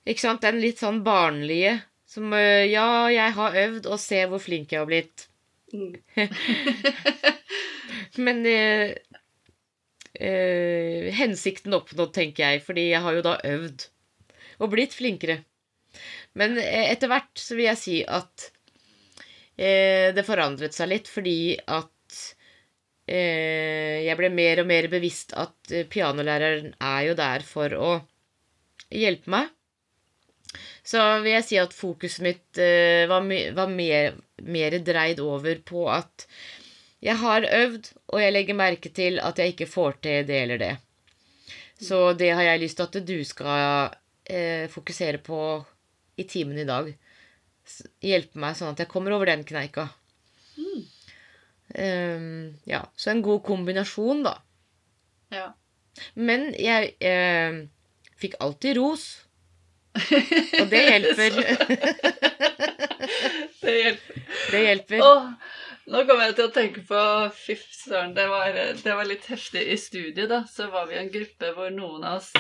Ikke 0.08 0.24
sant? 0.24 0.44
Den 0.44 0.60
litt 0.60 0.84
sånn 0.84 1.00
barnlige 1.06 1.78
som 2.08 2.32
Ja, 2.36 3.08
jeg 3.12 3.36
har 3.36 3.56
øvd, 3.64 3.88
og 3.88 4.00
se 4.00 4.22
hvor 4.32 4.40
flink 4.40 4.72
jeg 4.72 4.82
har 4.84 4.88
blitt. 4.90 5.28
Mm. 5.74 5.96
Men 8.26 8.46
eh, 8.46 8.96
eh, 10.14 11.14
hensikten 11.14 11.76
oppnådd, 11.78 12.14
tenker 12.16 12.44
jeg, 12.48 12.64
fordi 12.66 12.90
jeg 12.92 13.04
har 13.04 13.18
jo 13.18 13.26
da 13.26 13.38
øvd 13.46 13.88
og 14.58 14.72
blitt 14.74 14.96
flinkere. 14.98 15.42
Men 16.38 16.58
etter 16.58 17.10
hvert 17.12 17.42
så 17.42 17.58
vil 17.58 17.70
jeg 17.70 17.82
si 17.82 17.98
at 18.04 18.50
eh, 19.58 20.14
det 20.16 20.26
forandret 20.26 20.76
seg 20.78 20.92
litt 20.92 21.10
fordi 21.10 21.58
at 21.58 21.94
eh, 21.94 21.97
jeg 23.08 24.18
ble 24.20 24.30
mer 24.34 24.62
og 24.64 24.68
mer 24.70 24.90
bevisst 24.92 25.34
at 25.40 25.72
eh, 25.72 25.88
pianolæreren 25.88 26.74
er 26.76 27.02
jo 27.08 27.16
der 27.18 27.46
for 27.48 27.76
å 27.78 27.92
hjelpe 28.92 29.32
meg. 29.32 29.54
Så 30.88 31.02
vil 31.24 31.34
jeg 31.34 31.46
si 31.48 31.60
at 31.60 31.76
fokuset 31.76 32.24
mitt 32.26 32.62
eh, 32.64 33.06
var, 33.10 33.24
var 33.56 33.72
mer, 33.72 34.18
mer 34.44 34.80
dreid 34.84 35.22
over 35.24 35.64
på 35.68 35.88
at 35.92 36.28
jeg 37.04 37.20
har 37.22 37.46
øvd, 37.46 37.92
og 38.10 38.22
jeg 38.24 38.34
legger 38.34 38.58
merke 38.58 38.92
til 38.92 39.20
at 39.24 39.40
jeg 39.40 39.54
ikke 39.54 39.70
får 39.70 40.00
til 40.04 40.28
det 40.28 40.44
eller 40.44 40.62
det. 40.62 40.76
Så 41.78 42.12
det 42.18 42.32
har 42.34 42.44
jeg 42.44 42.64
lyst 42.64 42.80
til 42.80 42.88
at 42.90 43.04
du 43.06 43.18
skal 43.28 43.92
eh, 44.26 44.66
fokusere 44.72 45.22
på 45.24 45.42
i 46.18 46.26
timen 46.26 46.58
i 46.58 46.66
dag 46.66 46.90
hjelpe 48.04 48.40
meg 48.42 48.58
sånn 48.58 48.74
at 48.74 48.84
jeg 48.84 48.92
kommer 48.92 49.16
over 49.16 49.30
den 49.30 49.46
kneika. 49.48 49.90
Um, 51.76 52.56
ja, 52.70 52.86
så 52.96 53.12
en 53.12 53.24
god 53.26 53.42
kombinasjon, 53.44 54.22
da. 54.24 54.38
Ja. 55.34 55.50
Men 56.14 56.52
jeg 56.56 56.94
eh, 57.04 57.64
fikk 58.22 58.38
alltid 58.44 58.80
ros. 58.80 59.08
Og 60.62 60.68
det 60.72 60.84
hjelper. 60.86 61.38
det 63.64 63.78
hjelper. 63.82 64.26
Det 64.52 64.62
hjelper. 64.64 65.04
Åh, 65.04 65.32
nå 65.92 66.04
kommer 66.06 66.30
jeg 66.30 66.38
til 66.38 66.48
å 66.48 66.54
tenke 66.54 66.84
på 66.86 67.02
Fy 67.34 67.58
søren, 67.58 68.14
det, 68.16 68.28
det, 68.84 68.94
var 68.94 69.10
litt 69.10 69.26
heftig. 69.32 69.66
I 69.66 69.80
studiet 69.82 70.30
da, 70.32 70.44
så 70.52 70.70
var 70.72 70.88
vi 70.92 71.02
en 71.02 71.12
gruppe 71.12 71.52
hvor 71.58 71.74
noen 71.74 72.06
av 72.06 72.22
oss 72.22 72.32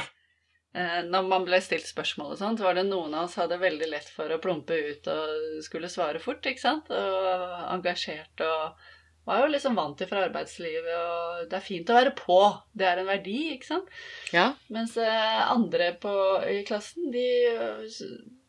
Eh, 0.77 1.03
når 1.09 1.25
man 1.25 1.45
ble 1.47 1.57
stilt 1.63 1.87
spørsmål 1.89 2.35
og 2.35 2.41
sånt, 2.41 2.61
var 2.61 2.75
det 2.77 2.85
noen 2.85 3.15
av 3.15 3.25
oss 3.25 3.37
hadde 3.39 3.57
veldig 3.61 3.87
lett 3.89 4.09
for 4.13 4.29
å 4.29 4.41
plumpe 4.41 4.75
ut 4.75 5.07
og 5.09 5.61
skulle 5.65 5.89
svare 5.89 6.21
fort, 6.21 6.45
ikke 6.45 6.61
sant? 6.61 6.91
Og 6.93 7.71
engasjert 7.73 8.43
og 8.45 8.83
var 9.27 9.43
jo 9.43 9.51
liksom 9.51 9.75
vant 9.75 9.97
til 9.99 10.07
fra 10.09 10.23
arbeidslivet, 10.25 10.87
og 10.95 11.47
det 11.51 11.57
er 11.59 11.65
fint 11.65 11.89
å 11.91 11.97
være 11.97 12.13
på. 12.15 12.39
Det 12.77 12.87
er 12.87 13.01
en 13.01 13.09
verdi, 13.09 13.37
ikke 13.53 13.69
sant? 13.73 13.89
Ja. 14.31 14.49
Mens 14.73 14.95
eh, 15.01 15.39
andre 15.51 15.91
på, 16.01 16.13
i 16.47 16.61
klassen, 16.67 17.09
de, 17.11 17.27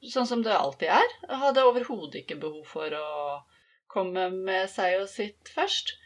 sånn 0.07 0.29
som 0.31 0.45
det 0.47 0.55
alltid 0.55 0.93
er, 0.95 1.17
hadde 1.43 1.67
overhodet 1.67 2.23
ikke 2.23 2.38
behov 2.43 2.62
for 2.71 2.95
å 2.95 3.09
komme 3.91 4.29
med 4.35 4.69
seg 4.71 5.01
og 5.03 5.09
sitt 5.11 5.51
først. 5.51 5.97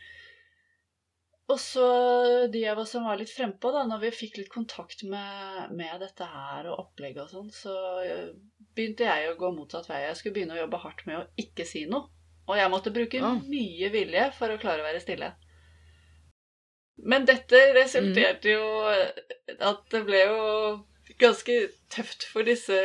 Og 1.53 1.59
så 1.61 1.87
de 2.49 2.63
av 2.71 2.81
oss 2.81 2.95
som 2.95 3.05
var 3.05 3.19
litt 3.21 3.33
frempå, 3.33 3.75
da, 3.75 3.83
når 3.89 4.07
vi 4.07 4.15
fikk 4.23 4.39
litt 4.41 4.53
kontakt 4.53 5.03
med, 5.05 5.75
med 5.77 6.01
dette 6.01 6.25
her 6.33 6.71
og 6.71 6.87
opplegget 6.87 7.27
og 7.27 7.33
sånn, 7.35 7.53
så 7.53 7.77
eh, 8.07 8.31
begynte 8.73 9.05
jeg 9.05 9.29
å 9.29 9.39
gå 9.41 9.53
motsatt 9.53 9.91
vei. 9.91 10.05
Jeg 10.07 10.17
skulle 10.21 10.39
begynne 10.39 10.57
å 10.57 10.63
jobbe 10.63 10.81
hardt 10.87 11.05
med 11.09 11.21
å 11.21 11.27
ikke 11.45 11.69
si 11.69 11.85
noe. 11.91 12.09
Og 12.51 12.59
jeg 12.59 12.71
måtte 12.73 12.93
bruke 12.95 13.21
ja. 13.23 13.33
mye 13.39 13.91
vilje 13.95 14.29
for 14.39 14.53
å 14.53 14.61
klare 14.61 14.83
å 14.83 14.89
være 14.89 15.03
stille. 15.03 15.33
Men 17.03 17.27
dette 17.27 17.59
resulterte 17.75 18.53
jo 18.53 18.65
at 18.87 19.85
det 19.91 20.03
ble 20.07 20.25
jo 20.27 20.41
ganske 21.19 21.55
tøft 21.93 22.25
for 22.31 22.47
disse 22.47 22.77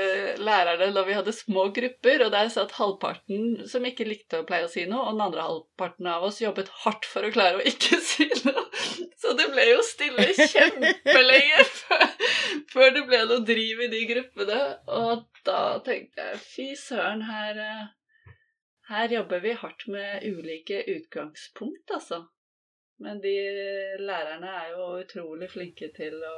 lærerne 0.41 0.89
da 0.95 1.03
vi 1.07 1.15
hadde 1.15 1.33
små 1.35 1.67
grupper, 1.75 2.23
og 2.25 2.33
der 2.33 2.49
satt 2.53 2.75
halvparten 2.77 3.67
som 3.69 3.85
ikke 3.87 4.07
likte 4.07 4.41
å 4.41 4.47
pleie 4.47 4.67
å 4.67 4.71
si 4.71 4.85
noe, 4.89 5.05
og 5.05 5.15
den 5.15 5.25
andre 5.27 5.45
halvparten 5.45 6.09
av 6.11 6.25
oss 6.27 6.41
jobbet 6.41 6.71
hardt 6.83 7.07
for 7.07 7.27
å 7.27 7.31
klare 7.33 7.61
å 7.61 7.67
ikke 7.67 7.99
si 8.09 8.27
noe. 8.45 8.65
Så 9.17 9.33
det 9.37 9.47
ble 9.51 9.65
jo 9.71 9.83
stille 9.85 10.27
kjempelenge 10.37 11.63
før 12.71 12.93
det 12.95 13.05
ble 13.09 13.23
noe 13.29 13.45
driv 13.47 13.85
i 13.85 13.91
de 13.91 14.03
gruppene. 14.11 14.59
Og 14.97 15.25
da 15.47 15.61
tenkte 15.85 16.29
jeg 16.29 16.41
fy 16.43 16.67
søren, 16.79 17.25
her, 17.27 17.61
her 18.87 19.09
jobber 19.11 19.39
vi 19.43 19.53
hardt 19.53 19.87
med 19.91 20.23
ulike 20.23 20.83
utgangspunkt, 20.87 21.91
altså. 21.91 22.23
Men 23.03 23.19
de 23.21 23.33
lærerne 23.99 24.53
er 24.63 24.73
jo 24.73 24.85
utrolig 25.01 25.49
flinke 25.51 25.91
til 25.95 26.15
å 26.23 26.37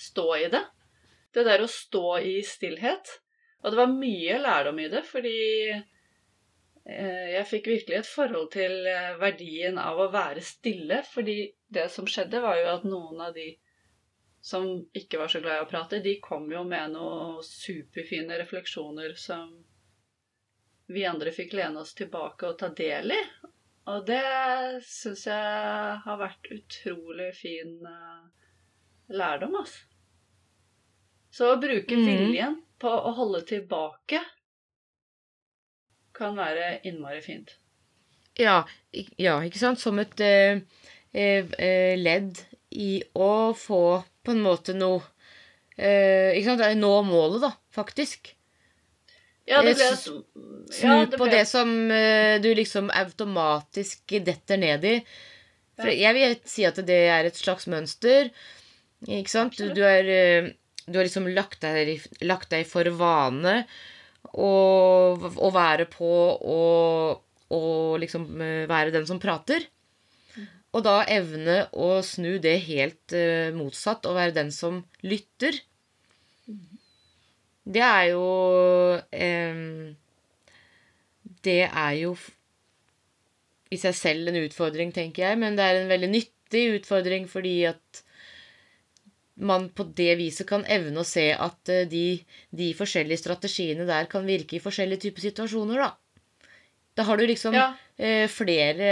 stå 0.00 0.26
i 0.40 0.48
det. 0.50 0.64
Det 1.34 1.44
der 1.46 1.62
å 1.62 1.70
stå 1.70 2.18
i 2.26 2.40
stillhet. 2.42 3.12
Og 3.60 3.70
det 3.70 3.78
var 3.82 3.92
mye 3.92 4.40
lærdom 4.40 4.80
i 4.80 4.88
det, 4.90 5.04
fordi 5.06 5.36
eh, 5.70 7.26
jeg 7.36 7.46
fikk 7.52 7.70
virkelig 7.74 7.98
et 8.00 8.08
forhold 8.08 8.50
til 8.56 8.88
eh, 8.88 9.14
verdien 9.20 9.78
av 9.78 10.00
å 10.00 10.10
være 10.10 10.42
stille. 10.42 11.02
Fordi 11.06 11.42
det 11.68 11.90
som 11.92 12.08
skjedde, 12.08 12.40
var 12.42 12.58
jo 12.58 12.70
at 12.72 12.88
noen 12.88 13.20
av 13.28 13.36
de 13.36 13.52
som 14.40 14.64
ikke 14.96 15.20
var 15.20 15.28
så 15.28 15.42
glad 15.44 15.60
i 15.60 15.66
å 15.66 15.70
prate, 15.70 16.00
de 16.02 16.16
kom 16.24 16.48
jo 16.50 16.64
med 16.64 16.96
noen 16.96 17.42
superfine 17.44 18.40
refleksjoner 18.40 19.12
som 19.20 19.52
vi 20.90 21.06
andre 21.06 21.32
fikk 21.34 21.54
lene 21.58 21.84
oss 21.84 21.94
tilbake 21.98 22.50
og 22.50 22.58
ta 22.60 22.70
del 22.74 23.14
i. 23.14 23.20
Og 23.90 24.04
det 24.06 24.22
syns 24.86 25.24
jeg 25.30 25.94
har 26.04 26.18
vært 26.20 26.50
utrolig 26.54 27.30
fin 27.38 27.78
uh, 27.86 28.26
lærdom, 29.10 29.56
altså. 29.62 29.86
Så 31.30 31.52
å 31.52 31.60
bruke 31.62 31.94
mm. 31.94 32.04
viljen 32.06 32.58
på 32.82 32.90
å 32.90 33.12
holde 33.14 33.44
tilbake 33.46 34.18
kan 36.16 36.34
være 36.36 36.80
innmari 36.88 37.20
fint. 37.24 37.54
Ja, 38.38 38.64
ja 39.20 39.38
ikke 39.46 39.60
sant? 39.60 39.80
Som 39.80 40.00
et 40.02 40.18
eh, 40.24 40.62
eh, 41.12 41.46
eh, 41.58 41.94
ledd 41.98 42.40
i 42.70 43.00
å 43.14 43.52
få 43.56 44.02
på 44.26 44.34
en 44.34 44.42
måte 44.44 44.74
noe 44.76 45.00
eh, 45.76 46.36
Ikke 46.36 46.50
sant? 46.50 46.66
Nå 46.78 46.92
målet, 47.06 47.40
da, 47.46 47.54
faktisk. 47.74 48.34
Ja, 49.48 49.62
det 49.64 49.74
ble, 49.78 49.88
Snu 49.96 50.86
ja, 50.86 50.96
det 51.04 51.14
ble... 51.14 51.18
på 51.18 51.28
det 51.32 51.42
som 51.48 51.70
eh, 51.90 52.36
du 52.42 52.50
liksom 52.54 52.90
automatisk 52.94 54.16
detter 54.26 54.60
ned 54.60 54.86
i. 54.86 54.96
For 55.80 55.90
jeg 55.94 56.16
vil 56.16 56.36
si 56.48 56.66
at 56.68 56.78
det 56.86 57.00
er 57.08 57.28
et 57.28 57.38
slags 57.38 57.66
mønster. 57.70 58.30
Ikke 59.08 59.32
sant? 59.32 59.56
Du, 59.56 59.72
du 59.74 59.82
er 59.86 60.10
eh, 60.12 60.50
du 60.86 60.98
har 60.98 61.06
liksom 61.06 61.28
lagt 61.32 61.62
deg, 61.62 62.04
lagt 62.26 62.50
deg 62.52 62.66
for 62.68 62.88
vane 62.98 63.62
å, 64.34 64.52
å 65.16 65.50
være 65.54 65.86
på 65.90 66.10
og, 66.10 67.20
og 67.54 68.00
liksom 68.02 68.26
eh, 68.42 68.64
være 68.70 68.94
den 68.94 69.06
som 69.08 69.22
prater. 69.22 69.64
Og 70.70 70.84
da 70.86 71.00
evne 71.10 71.64
å 71.74 71.96
snu 72.06 72.36
det 72.38 72.60
helt 72.68 73.14
motsatt 73.56 74.04
og 74.06 74.14
være 74.14 74.36
den 74.36 74.52
som 74.54 74.84
lytter. 75.02 75.56
Det 77.64 77.82
er 77.84 78.04
jo 78.10 78.26
um, 78.96 79.96
Det 81.44 81.62
er 81.68 81.96
jo 82.00 82.14
i 83.70 83.78
seg 83.78 83.94
selv 83.94 84.30
en 84.30 84.40
utfordring, 84.42 84.90
tenker 84.90 85.28
jeg, 85.28 85.38
men 85.38 85.54
det 85.58 85.66
er 85.66 85.78
en 85.78 85.90
veldig 85.90 86.08
nyttig 86.10 86.64
utfordring 86.80 87.28
fordi 87.30 87.60
at 87.70 88.00
man 89.40 89.68
på 89.72 89.86
det 89.96 90.14
viset 90.18 90.48
kan 90.48 90.64
evne 90.68 91.00
å 91.00 91.06
se 91.06 91.30
at 91.32 91.70
eh, 91.72 91.86
de, 91.88 92.20
de, 92.50 92.72
forskjellige 92.76 93.22
strategiene 93.22 93.86
der 93.88 94.08
kan 94.10 94.26
virke 94.28 94.58
i 94.58 94.62
forskjellige 94.62 95.06
typer 95.06 95.24
situasjoner, 95.24 95.80
da. 95.80 96.50
Da 96.98 97.06
har 97.08 97.16
du 97.16 97.24
liksom 97.28 97.54
ja. 97.56 97.70
eh, 97.96 98.26
flere 98.28 98.90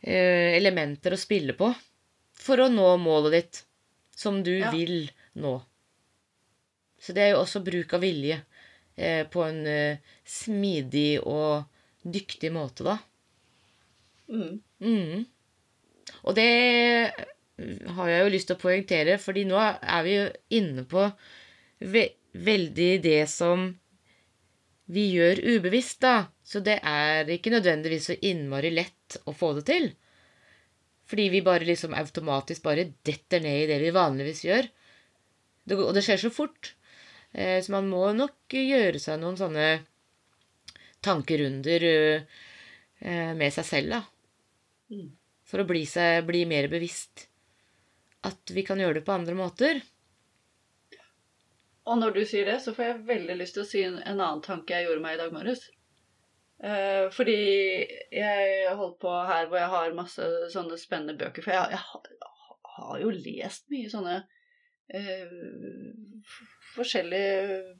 eh, 0.00 0.56
elementer 0.56 1.14
å 1.14 1.20
spille 1.20 1.54
på 1.58 1.70
for 2.46 2.62
å 2.62 2.70
nå 2.72 2.88
målet 3.02 3.36
ditt, 3.36 3.62
som 4.16 4.40
du 4.44 4.54
ja. 4.56 4.72
vil 4.74 5.10
nå. 5.42 5.58
Så 7.06 7.14
det 7.14 7.22
er 7.22 7.34
jo 7.36 7.42
også 7.44 7.62
bruk 7.62 7.94
av 7.94 8.02
vilje 8.02 8.40
eh, 8.98 9.22
på 9.30 9.44
en 9.46 9.62
eh, 9.70 10.02
smidig 10.26 11.20
og 11.22 11.68
dyktig 12.02 12.50
måte, 12.54 12.82
da. 12.86 12.96
Mm. 14.26 14.58
Mm. 14.82 15.24
Og 16.26 16.34
det 16.34 16.50
har 17.96 18.10
jeg 18.10 18.22
jo 18.24 18.32
lyst 18.34 18.50
til 18.50 18.58
å 18.58 18.62
poengtere, 18.62 19.16
fordi 19.22 19.46
nå 19.46 19.58
er 19.62 20.02
vi 20.06 20.16
jo 20.16 20.24
inne 20.58 20.82
på 20.90 21.06
ve 21.86 22.08
veldig 22.36 22.90
det 23.04 23.22
som 23.32 23.68
vi 24.92 25.06
gjør 25.14 25.40
ubevisst, 25.56 26.02
da. 26.02 26.26
Så 26.46 26.60
det 26.62 26.80
er 26.86 27.30
ikke 27.32 27.54
nødvendigvis 27.54 28.10
så 28.10 28.18
innmari 28.28 28.70
lett 28.74 29.16
å 29.26 29.34
få 29.34 29.54
det 29.56 29.64
til. 29.70 29.88
Fordi 31.06 31.28
vi 31.30 31.42
bare 31.46 31.66
liksom 31.66 31.94
automatisk 31.94 32.66
bare 32.66 32.90
detter 33.06 33.42
ned 33.42 33.62
i 33.62 33.68
det 33.70 33.78
vi 33.82 33.94
vanligvis 33.94 34.42
gjør. 34.46 34.68
Det, 35.66 35.78
og 35.78 35.94
det 35.94 36.04
skjer 36.06 36.26
så 36.26 36.32
fort. 36.34 36.74
Eh, 37.36 37.60
så 37.62 37.72
man 37.74 37.88
må 37.92 38.02
nok 38.16 38.56
gjøre 38.56 39.00
seg 39.02 39.20
noen 39.20 39.36
sånne 39.36 39.68
tankerunder 41.04 41.84
eh, 41.84 43.32
med 43.36 43.52
seg 43.52 43.66
selv, 43.68 43.92
da. 43.92 44.00
Mm. 44.94 45.10
For 45.46 45.62
å 45.62 45.68
bli, 45.68 45.84
seg, 45.86 46.24
bli 46.26 46.46
mer 46.48 46.70
bevisst 46.72 47.26
at 48.26 48.50
vi 48.56 48.64
kan 48.66 48.80
gjøre 48.80 48.98
det 48.98 49.06
på 49.06 49.14
andre 49.14 49.36
måter. 49.38 49.82
Og 51.86 52.00
når 52.00 52.16
du 52.16 52.22
sier 52.26 52.48
det, 52.48 52.56
så 52.64 52.72
får 52.74 52.88
jeg 52.88 53.02
veldig 53.10 53.36
lyst 53.38 53.54
til 53.54 53.62
å 53.62 53.68
si 53.68 53.82
en, 53.86 54.00
en 54.00 54.16
annen 54.16 54.42
tanke 54.42 54.74
jeg 54.74 54.88
gjorde 54.88 55.04
meg 55.04 55.18
i 55.18 55.20
dag 55.20 55.34
morges. 55.36 55.68
Eh, 56.64 57.04
fordi 57.12 57.36
jeg 58.16 58.72
holdt 58.80 58.96
på 59.04 59.12
her 59.28 59.46
hvor 59.50 59.60
jeg 59.60 59.72
har 59.74 59.98
masse 59.98 60.30
sånne 60.54 60.80
spennende 60.80 61.18
bøker. 61.20 61.44
For 61.44 61.54
jeg, 61.54 61.76
jeg, 61.76 61.84
har, 61.92 62.08
jeg 62.16 62.72
har 62.80 63.04
jo 63.04 63.12
lest 63.12 63.68
mye 63.70 63.92
sånne 63.92 64.16
eh, 64.88 65.32
forskjellige 66.74 67.76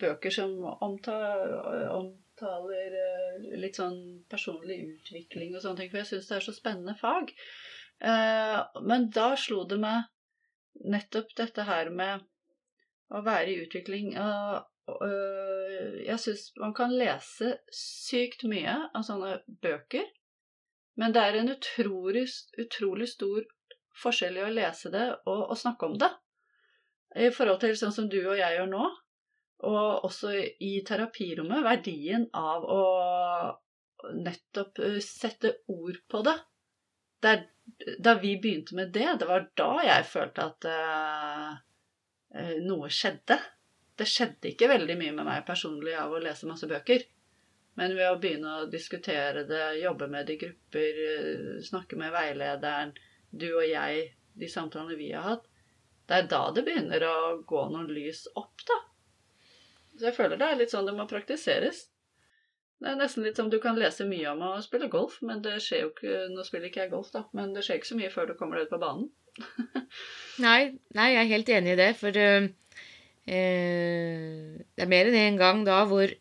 bøker 0.00 0.32
som 0.34 0.52
omtaler, 0.84 1.88
omtaler 1.94 2.98
eh, 3.00 3.48
litt 3.60 3.80
sånn 3.80 3.98
personlig 4.30 4.82
utvikling 4.90 5.54
og 5.56 5.64
sånne 5.64 5.82
ting. 5.82 5.92
For 5.92 6.02
jeg 6.02 6.10
syns 6.12 6.30
det 6.30 6.38
er 6.38 6.46
så 6.46 6.54
spennende 6.56 6.96
fag. 7.00 7.32
Eh, 8.04 8.60
men 8.84 9.10
da 9.14 9.32
slo 9.40 9.64
det 9.68 9.80
meg 9.82 10.10
nettopp 10.84 11.32
dette 11.38 11.64
her 11.64 11.90
med 11.90 12.26
å 13.14 13.22
være 13.24 13.52
i 13.52 13.60
utvikling. 13.64 14.12
Og, 14.20 14.98
øh, 15.06 15.98
jeg 16.04 16.20
syns 16.22 16.50
man 16.60 16.74
kan 16.76 16.94
lese 16.94 17.56
sykt 17.72 18.44
mye 18.50 18.76
av 18.92 19.06
sånne 19.06 19.38
bøker, 19.62 20.06
men 20.96 21.12
det 21.12 21.22
er 21.22 21.40
en 21.40 21.52
utrolig, 21.52 22.24
utrolig 22.60 23.08
stor 23.12 23.44
forskjell 24.02 24.38
i 24.38 24.44
å 24.46 24.52
lese 24.52 24.92
det 24.92 25.06
og, 25.24 25.42
og, 25.50 25.56
snakke 25.58 25.88
om 25.88 25.98
det. 26.00 26.10
I 27.16 27.30
forhold 27.32 27.60
til 27.62 27.76
sånn 27.78 27.94
som 27.94 28.08
du 28.12 28.18
og 28.20 28.36
jeg 28.36 28.58
gjør 28.58 28.70
nå, 28.70 28.86
og 29.66 30.08
også 30.08 30.34
i 30.36 30.72
terapirommet, 30.84 31.64
verdien 31.64 32.26
av 32.36 32.66
å 32.68 32.82
nettopp 34.12 34.82
øh, 34.84 34.98
sette 35.00 35.54
ord 35.72 36.02
på 36.12 36.20
det. 36.26 36.34
Der, 37.24 37.46
da 38.04 38.18
vi 38.20 38.34
begynte 38.40 38.76
med 38.76 38.92
det, 38.92 39.08
det 39.22 39.28
var 39.30 39.48
da 39.56 39.70
jeg 39.86 40.04
følte 40.10 40.44
at 40.50 40.68
uh, 40.68 41.54
Eh, 42.36 42.56
noe 42.62 42.88
skjedde. 42.92 43.38
Det 43.96 44.06
skjedde 44.08 44.50
ikke 44.50 44.68
veldig 44.70 44.96
mye 45.00 45.14
med 45.16 45.28
meg 45.28 45.44
personlig 45.48 45.94
av 45.96 46.12
å 46.12 46.22
lese 46.22 46.48
masse 46.48 46.68
bøker. 46.68 47.04
Men 47.76 47.94
ved 47.96 48.10
å 48.10 48.18
begynne 48.20 48.54
å 48.60 48.70
diskutere 48.72 49.44
det, 49.48 49.62
jobbe 49.82 50.08
med 50.12 50.26
det 50.26 50.36
i 50.36 50.40
grupper, 50.44 51.00
eh, 51.12 51.62
snakke 51.64 51.96
med 52.00 52.12
veilederen, 52.12 52.94
du 53.30 53.48
og 53.52 53.66
jeg, 53.66 54.10
de 54.36 54.48
samtalene 54.50 54.98
vi 54.98 55.12
har 55.12 55.26
hatt, 55.26 55.46
det 56.06 56.20
er 56.20 56.28
da 56.30 56.42
det 56.54 56.62
begynner 56.66 57.02
å 57.02 57.16
gå 57.48 57.66
noen 57.72 57.90
lys 57.90 58.26
opp, 58.38 58.62
da. 58.68 58.78
Så 59.96 60.10
jeg 60.10 60.16
føler 60.16 60.38
det 60.38 60.48
er 60.48 60.58
litt 60.60 60.72
sånn 60.74 60.86
det 60.86 60.94
må 60.96 61.06
praktiseres. 61.10 61.86
Det 62.76 62.90
er 62.90 62.98
nesten 63.00 63.24
litt 63.24 63.38
som 63.40 63.48
du 63.48 63.56
kan 63.62 63.78
lese 63.80 64.04
mye 64.08 64.28
om 64.34 64.42
å 64.44 64.50
spille 64.64 64.90
golf, 64.92 65.16
men 65.24 65.40
det 65.44 65.56
skjer 65.64 65.86
jo 65.86 65.92
ikke 65.94 66.26
Nå 66.34 66.44
spiller 66.44 66.68
ikke 66.68 66.82
jeg 66.84 66.92
golf, 66.92 67.08
da, 67.14 67.24
men 67.36 67.54
det 67.56 67.64
skjer 67.64 67.80
ikke 67.80 67.88
så 67.88 67.98
mye 67.98 68.12
før 68.12 68.28
du 68.28 68.36
kommer 68.36 68.58
deg 68.58 68.68
ut 68.68 68.74
på 68.74 68.82
banen. 68.82 69.08
nei, 70.44 70.76
nei, 70.96 71.08
jeg 71.14 71.22
er 71.22 71.32
helt 71.32 71.52
enig 71.56 71.72
i 71.72 71.80
det, 71.80 71.90
for 71.96 72.20
uh, 72.20 72.48
det 73.26 74.84
er 74.84 74.92
mer 74.92 75.08
enn 75.08 75.18
én 75.18 75.32
en 75.32 75.40
gang 75.40 75.64
da 75.66 75.80
hvor 75.88 76.12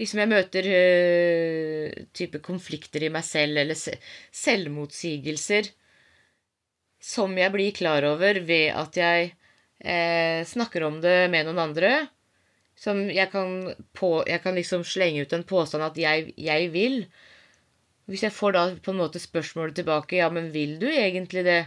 liksom 0.00 0.20
jeg 0.22 0.32
møter 0.32 0.68
uh, 0.68 2.02
type 2.20 2.42
konflikter 2.44 3.08
i 3.08 3.12
meg 3.12 3.24
selv, 3.26 3.62
eller 3.64 3.78
selvmotsigelser, 4.44 5.72
som 7.02 7.34
jeg 7.38 7.50
blir 7.50 7.74
klar 7.74 8.04
over 8.06 8.38
ved 8.46 8.70
at 8.78 8.96
jeg 8.96 9.32
eh, 9.82 10.40
snakker 10.46 10.86
om 10.86 11.00
det 11.02 11.26
med 11.32 11.48
noen 11.48 11.60
andre. 11.64 11.92
Som 12.78 13.04
jeg 13.10 13.28
kan, 13.30 13.72
på, 13.94 14.22
jeg 14.26 14.42
kan 14.42 14.56
liksom 14.56 14.84
slenge 14.86 15.26
ut 15.26 15.34
en 15.36 15.44
påstand 15.46 15.84
at 15.84 15.98
jeg, 15.98 16.32
jeg 16.38 16.70
vil. 16.74 17.02
Hvis 18.10 18.24
jeg 18.26 18.34
får 18.34 18.54
da 18.56 18.62
på 18.82 18.94
en 18.94 19.00
måte 19.02 19.22
spørsmålet 19.22 19.76
tilbake 19.78 20.18
Ja, 20.18 20.28
men 20.32 20.50
vil 20.54 20.78
du 20.80 20.88
egentlig 20.90 21.44
det? 21.46 21.60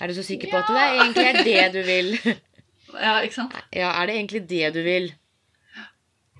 Er 0.00 0.10
du 0.10 0.16
så 0.16 0.24
sikker 0.26 0.50
på 0.50 0.58
at 0.58 0.68
det 0.68 0.80
er 0.80 0.96
egentlig 1.04 1.24
er 1.28 1.68
det 1.72 1.72
du 1.76 1.82
vil? 1.86 2.10
ja, 3.06 3.14
ikke 3.22 3.36
sant? 3.36 3.54
Ja, 3.72 3.92
er 3.94 4.08
det 4.08 4.16
egentlig 4.18 4.42
det 4.50 4.72
du 4.74 4.80
vil? 4.84 5.12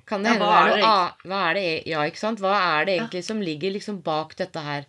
Kan 0.05 0.25
det 0.25 0.35
ja, 0.35 0.37
hende 0.37 0.49
det 0.49 0.81
er 0.81 0.85
annet 0.85 1.29
Hva 1.31 1.43
er 1.49 1.57
det 1.57 1.65
e- 1.65 1.85
Ja, 1.89 2.03
ikke 2.09 2.21
sant? 2.21 2.43
Hva 2.45 2.57
er 2.61 2.89
det 2.89 2.97
egentlig 2.99 3.23
ja. 3.23 3.29
som 3.31 3.41
ligger 3.41 3.73
liksom 3.73 4.03
bak 4.05 4.35
dette 4.37 4.65
her? 4.65 4.89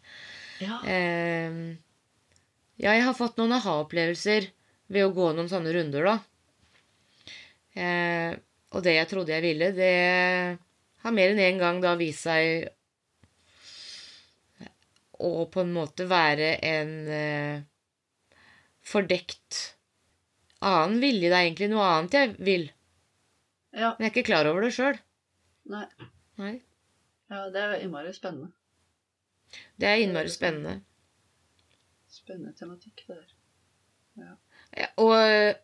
Ja. 0.63 0.79
Eh, 0.87 1.75
ja, 2.75 2.91
jeg 2.91 3.03
har 3.07 3.17
fått 3.17 3.37
noen 3.39 3.55
aha-opplevelser 3.57 4.49
ved 4.91 5.07
å 5.07 5.13
gå 5.15 5.31
noen 5.33 5.49
sånne 5.51 5.73
runder, 5.75 6.09
da. 6.09 6.15
Eh, 7.75 8.31
og 8.75 8.83
det 8.83 8.95
jeg 8.97 9.09
trodde 9.11 9.35
jeg 9.35 9.43
ville, 9.43 9.71
det 9.75 9.93
har 11.03 11.15
mer 11.15 11.31
enn 11.31 11.41
én 11.43 11.53
en 11.53 11.61
gang 11.61 11.79
da 11.83 11.95
vist 11.99 12.25
seg 12.27 12.71
å 15.15 15.45
på 15.51 15.63
en 15.63 15.71
måte 15.75 16.07
være 16.09 16.49
en 16.65 16.91
eh, 17.07 17.63
fordekt 18.83 19.61
annen 20.59 20.99
vilje. 21.03 21.29
Det 21.29 21.37
er 21.37 21.45
egentlig 21.45 21.71
noe 21.71 21.87
annet 21.87 22.17
jeg 22.19 22.35
vil. 22.43 22.67
Ja. 23.75 23.93
Men 23.95 24.07
jeg 24.07 24.09
er 24.09 24.13
ikke 24.13 24.27
klar 24.31 24.49
over 24.51 24.65
det 24.65 24.73
sjøl. 24.75 24.99
Nei. 25.71 25.85
Nei. 26.41 26.53
Ja, 27.31 27.47
det 27.51 27.63
er 27.63 27.79
innmari 27.79 28.11
spennende. 28.15 28.51
Det 29.79 29.87
er 29.89 30.01
innmari 30.03 30.31
spennende. 30.31 30.79
Spennende 32.11 32.55
tematikk, 32.55 33.03
det 33.07 33.17
der. 33.17 33.31
Ja. 34.21 34.33
ja 34.79 34.89
og, 35.03 35.61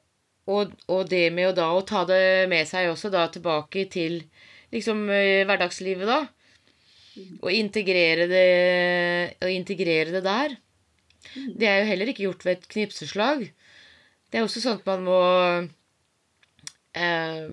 og, 0.52 0.74
og, 0.92 1.06
det 1.12 1.30
med 1.34 1.52
å 1.52 1.56
da 1.56 1.70
å 1.72 1.86
ta 1.88 2.04
det 2.10 2.50
med 2.52 2.68
seg 2.68 2.92
også 2.92 3.12
da 3.14 3.28
tilbake 3.32 3.86
til 3.94 4.20
liksom 4.74 5.06
eh, 5.14 5.46
hverdagslivet, 5.48 6.10
da. 6.10 6.26
Mm. 7.12 7.38
Og 7.40 7.50
integrere 7.56 8.28
det, 8.32 8.48
og 9.40 9.52
integrere 9.52 10.16
det 10.16 10.24
der. 10.28 10.60
Det 11.32 11.68
er 11.68 11.82
jo 11.82 11.90
heller 11.92 12.12
ikke 12.12 12.26
gjort 12.28 12.46
ved 12.46 12.58
et 12.58 12.70
knipseslag. 12.72 13.46
Det 14.32 14.40
er 14.40 14.48
også 14.48 14.64
sånn 14.64 14.80
at 14.80 14.88
man 14.88 15.04
må 15.06 15.20
eh, 16.98 17.48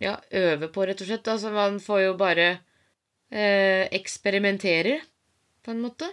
ja, 0.00 0.16
øve 0.32 0.70
på, 0.72 0.86
rett 0.88 1.04
og 1.04 1.10
slett. 1.10 1.30
Altså, 1.30 1.52
man 1.54 1.78
får 1.84 2.02
jo 2.06 2.16
bare 2.20 2.48
eh, 3.30 3.86
eksperimentere, 3.96 4.98
på 5.64 5.74
en 5.74 5.84
måte. 5.84 6.08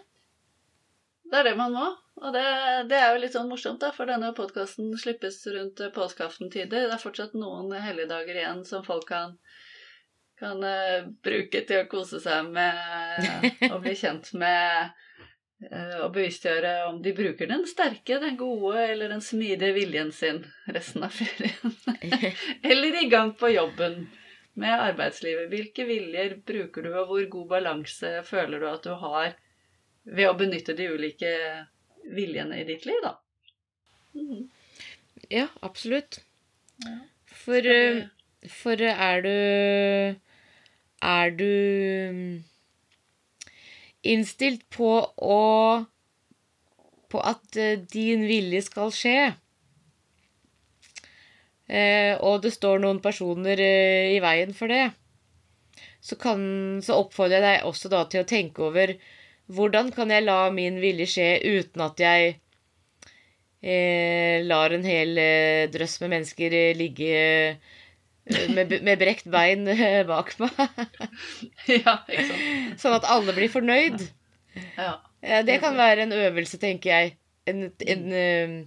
Det 1.27 1.39
er 1.39 1.49
det 1.49 1.55
man 1.60 1.73
må. 1.75 1.88
Og 2.17 2.33
det, 2.33 2.43
det 2.89 2.97
er 2.97 3.13
jo 3.13 3.21
litt 3.21 3.36
sånn 3.36 3.49
morsomt, 3.49 3.81
da, 3.83 3.91
for 3.93 4.10
denne 4.10 4.31
podkasten 4.38 4.93
slippes 4.97 5.41
rundt 5.53 5.81
påskeaftentider. 5.93 6.88
Det 6.88 6.95
er 6.95 7.01
fortsatt 7.01 7.36
noen 7.38 7.73
helligdager 7.77 8.39
igjen 8.39 8.63
som 8.65 8.86
folk 8.86 9.05
kan, 9.12 9.36
kan 10.39 10.63
uh, 10.63 11.10
bruke 11.25 11.62
til 11.67 11.83
å 11.83 11.89
kose 11.91 12.21
seg 12.23 12.49
med 12.55 13.69
og 13.69 13.83
bli 13.83 13.93
kjent 14.03 14.33
med 14.39 14.95
og 15.57 15.73
eh, 15.73 16.10
bevisstgjøre 16.13 16.71
om 16.86 16.99
de 17.01 17.13
bruker 17.17 17.49
den 17.49 17.63
sterke, 17.65 18.19
den 18.21 18.36
gode 18.38 18.77
eller 18.91 19.10
den 19.10 19.23
smidige 19.25 19.73
viljen 19.73 20.12
sin 20.13 20.43
resten 20.69 21.05
av 21.07 21.15
ferien. 21.17 21.73
eller 22.71 22.99
i 23.01 23.07
gang 23.10 23.33
på 23.39 23.49
jobben 23.49 24.03
med 24.57 24.73
arbeidslivet. 24.73 25.49
Hvilke 25.51 25.85
viljer 25.87 26.37
bruker 26.47 26.85
du, 26.85 26.91
og 26.97 27.11
hvor 27.11 27.29
god 27.33 27.47
balanse 27.53 28.13
føler 28.25 28.61
du 28.61 28.67
at 28.69 28.85
du 28.85 28.93
har 29.01 29.35
ved 30.07 30.29
å 30.29 30.37
benytte 30.39 30.75
de 30.77 30.87
ulike 30.93 31.31
viljene 32.07 32.61
i 32.61 32.65
ditt 32.67 32.85
liv, 32.87 32.99
da? 33.03 33.17
Mm. 34.17 34.47
Ja, 35.33 35.47
absolutt. 35.65 36.21
Ja. 36.85 36.97
For, 37.37 37.67
eh, 37.69 38.05
for 38.49 38.81
er 38.81 39.21
du 39.21 40.17
Er 41.01 41.31
du 41.37 42.41
innstilt 44.03 44.63
på 44.73 44.91
å 45.17 45.41
På 47.09 47.21
at 47.23 47.57
eh, 47.57 47.79
din 47.79 48.25
vilje 48.27 48.61
skal 48.65 48.91
skje. 48.91 49.19
Eh, 51.67 52.15
og 52.23 52.41
det 52.45 52.53
står 52.56 52.80
noen 52.80 53.01
personer 53.03 53.60
eh, 53.60 54.15
i 54.15 54.19
veien 54.23 54.53
for 54.56 54.71
det. 54.71 54.88
Så, 55.99 56.15
kan, 56.19 56.41
så 56.84 57.01
oppfordrer 57.01 57.41
jeg 57.41 57.45
deg 57.45 57.67
også 57.67 57.91
da 57.91 58.03
til 58.08 58.23
å 58.23 58.27
tenke 58.30 58.63
over 58.69 58.93
hvordan 59.51 59.91
kan 59.95 60.12
jeg 60.12 60.25
la 60.25 60.47
min 60.51 60.80
vilje 60.84 61.08
skje 61.13 61.27
uten 61.43 61.84
at 61.84 62.01
jeg 62.03 62.38
eh, 63.63 64.43
lar 64.47 64.75
en 64.75 64.86
hel 64.88 65.19
eh, 65.21 65.67
drøss 65.71 65.99
med 66.03 66.13
mennesker 66.15 66.56
eh, 66.56 66.77
ligge 66.77 67.58
med, 68.27 68.73
med 68.84 68.99
brekt 68.99 69.27
bein 69.32 69.67
eh, 69.71 70.03
bak 70.12 70.34
meg. 70.43 70.56
ja, 71.84 71.99
ikke 72.08 72.27
sant. 72.32 72.80
Sånn 72.84 72.97
at 72.99 73.08
alle 73.12 73.36
blir 73.36 73.51
fornøyd. 73.51 74.08
Ja. 74.75 74.97
Det 75.47 75.58
kan 75.63 75.75
være 75.75 76.06
en 76.06 76.13
øvelse, 76.15 76.60
tenker 76.62 76.91
jeg. 76.91 77.15
En, 77.49 77.69
en, 77.88 78.03
mm. 78.12 78.58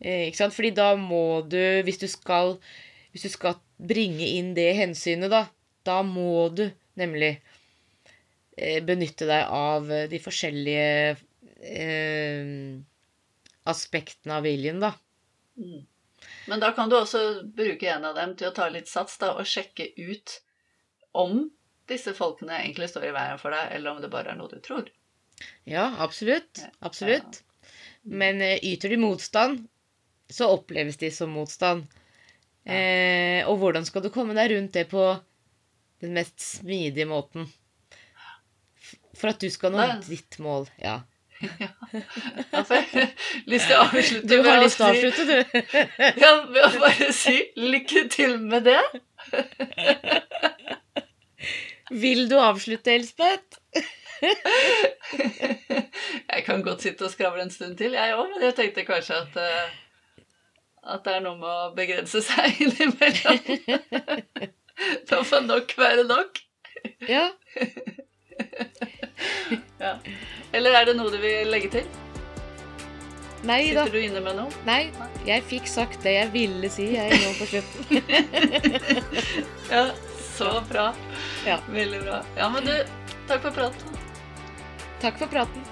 Ikke 0.00 0.38
sant? 0.38 0.54
Fordi 0.54 0.72
da 0.76 0.92
må 1.00 1.42
du, 1.50 1.58
hvis 1.86 1.98
du 1.98 2.06
skal 2.10 2.56
Hvis 3.12 3.24
du 3.24 3.32
skal 3.32 3.56
bringe 3.78 4.26
inn 4.36 4.52
det 4.54 4.72
hensynet, 4.76 5.30
da, 5.32 5.46
da 5.86 6.02
må 6.06 6.48
du 6.52 6.66
nemlig 6.98 7.30
eh, 8.58 8.82
benytte 8.84 9.26
deg 9.26 9.48
av 9.54 9.88
eh, 9.90 10.04
de 10.10 10.20
forskjellige 10.20 11.16
eh, 11.62 12.50
aspektene 13.70 14.36
av 14.38 14.44
viljen, 14.44 14.82
da. 14.82 14.92
Mm. 15.56 15.86
Men 16.50 16.60
da 16.60 16.72
kan 16.76 16.90
du 16.90 16.98
også 16.98 17.22
bruke 17.42 17.88
en 17.90 18.06
av 18.08 18.18
dem 18.18 18.34
til 18.36 18.50
å 18.50 18.54
ta 18.56 18.68
litt 18.72 18.90
sats 18.90 19.18
da, 19.22 19.32
og 19.38 19.48
sjekke 19.48 19.90
ut 19.96 20.38
om 21.16 21.46
disse 21.88 22.12
folkene 22.16 22.58
egentlig 22.60 22.90
står 22.92 23.08
i 23.08 23.14
veien 23.16 23.40
for 23.40 23.54
deg, 23.54 23.72
eller 23.78 23.94
om 23.94 24.02
det 24.02 24.12
bare 24.12 24.34
er 24.34 24.38
noe 24.38 24.52
du 24.52 24.60
tror. 24.64 24.88
Ja, 25.68 25.92
absolutt. 26.02 26.64
Absolutt. 26.84 27.42
Men 28.02 28.42
eh, 28.44 28.58
yter 28.64 28.92
de 28.92 28.98
motstand, 29.00 29.66
så 30.30 30.48
oppleves 30.52 30.96
de 31.00 31.10
som 31.14 31.30
motstand. 31.32 31.86
Eh, 32.68 33.40
og 33.48 33.56
hvordan 33.62 33.84
skal 33.88 34.02
du 34.04 34.10
komme 34.12 34.34
deg 34.36 34.50
rundt 34.52 34.74
det 34.76 34.84
på 34.90 35.04
den 36.02 36.12
mest 36.18 36.40
smidige 36.42 37.06
måten? 37.08 37.46
For 39.18 39.28
at 39.32 39.40
du 39.42 39.48
skal 39.50 39.72
nå 39.74 39.78
Nei. 39.80 40.00
ditt 40.08 40.38
mål. 40.44 40.64
Ja. 40.82 40.96
Ja, 41.62 41.68
Altså, 42.50 42.74
jeg 42.74 42.86
har 42.90 43.06
lyst 43.46 43.66
til 43.68 43.76
å 43.76 43.82
avslutte 43.84 44.26
Du 44.26 44.42
har 44.42 44.58
lyst 44.58 44.74
til 44.80 44.82
å 44.82 44.90
avslutte, 44.90 45.22
du? 45.28 45.38
Ja, 46.18 46.32
ved 46.50 46.64
å 46.66 46.70
bare 46.82 47.12
si 47.14 47.36
lykke 47.62 48.10
til 48.10 48.42
med 48.42 48.66
det. 48.66 48.82
Vil 52.02 52.26
du 52.28 52.34
avslutte, 52.42 52.90
Elspeth? 52.98 53.54
Jeg 56.32 56.42
kan 56.44 56.62
godt 56.66 56.82
sitte 56.84 57.06
og 57.06 57.12
skravle 57.14 57.42
en 57.46 57.52
stund 57.54 57.76
til, 57.78 57.94
jeg 57.94 58.14
òg, 58.18 58.26
men 58.32 58.42
jeg 58.48 58.56
tenkte 58.58 58.82
kanskje 58.88 59.14
at 59.22 59.32
eh, 59.40 59.68
at 60.82 61.04
det 61.06 61.14
er 61.18 61.24
noe 61.24 61.36
med 61.40 61.48
å 61.48 61.70
begrense 61.76 62.22
seg 62.24 62.58
innimellom. 62.64 63.38
Da 65.10 65.22
får 65.26 65.46
nok 65.48 65.74
være 65.78 66.04
nok. 66.10 66.42
Ja. 67.08 67.30
Ja. 69.78 69.92
Eller 70.54 70.74
er 70.74 70.84
det 70.88 70.94
noe 70.98 71.10
du 71.10 71.16
vil 71.22 71.48
legge 71.50 71.68
til? 71.72 71.86
Nei 73.46 73.70
da. 73.74 73.84
Sitter 73.86 73.94
du 73.94 74.00
inne 74.02 74.22
med 74.22 74.34
noe? 74.38 74.50
Nei, 74.66 74.90
jeg 75.26 75.44
fikk 75.46 75.68
sagt 75.70 76.02
det 76.06 76.16
jeg 76.16 76.30
ville 76.34 76.70
si, 76.72 76.88
jeg 76.96 77.18
nå 77.22 77.32
på 77.38 77.46
slutten. 77.52 77.84
Ja, 79.74 79.84
så 80.34 80.50
bra. 80.70 80.88
Ja. 81.46 81.58
Veldig 81.70 82.00
bra. 82.06 82.20
Ja, 82.38 82.48
men 82.54 82.66
du, 82.66 82.74
takk 83.30 83.42
for 83.46 83.54
praten. 83.54 83.98
Takk 85.02 85.18
for 85.22 85.30
praten. 85.30 85.66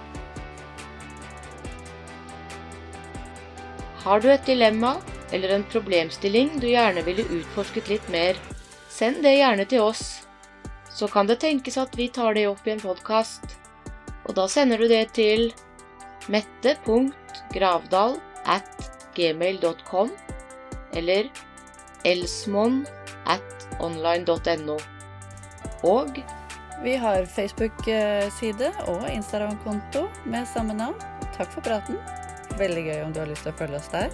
Har 4.07 4.21
du 4.23 4.29
et 4.31 4.47
dilemma 4.47 5.01
eller 5.35 5.51
en 5.51 5.64
problemstilling 5.66 6.61
du 6.62 6.69
gjerne 6.71 7.03
ville 7.03 7.25
utforsket 7.40 7.88
litt 7.90 8.09
mer, 8.14 8.37
send 8.87 9.25
det 9.27 9.33
gjerne 9.40 9.64
til 9.66 9.83
oss. 9.83 10.03
Så 10.95 11.09
kan 11.11 11.27
det 11.27 11.40
tenkes 11.42 11.75
at 11.83 11.97
vi 11.99 12.07
tar 12.14 12.37
det 12.38 12.45
opp 12.47 12.62
i 12.69 12.77
en 12.77 12.83
podkast. 12.83 13.57
Og 14.29 14.37
da 14.38 14.47
sender 14.51 14.79
du 14.79 14.87
det 14.87 15.09
til 15.19 15.51
mette.gravdal 16.31 18.14
at 18.47 18.87
gmail.com 19.16 20.12
eller 20.95 21.27
elsmon 22.07 22.85
at 23.27 23.66
online.no. 23.83 24.79
Og 25.83 26.23
Vi 26.85 26.92
har 27.01 27.25
Facebook-side 27.25 28.69
og 28.87 29.09
Instagram-konto 29.11 30.07
med 30.29 30.47
samme 30.53 30.77
navn. 30.77 31.01
Takk 31.33 31.51
for 31.55 31.64
praten. 31.64 31.97
Veldig 32.57 32.87
gøy 32.87 33.01
om 33.05 33.12
du 33.12 33.21
har 33.21 33.29
lyst 33.29 33.45
til 33.45 33.53
å 33.53 33.59
følge 33.59 33.77
oss 33.77 33.90
der. 33.92 34.12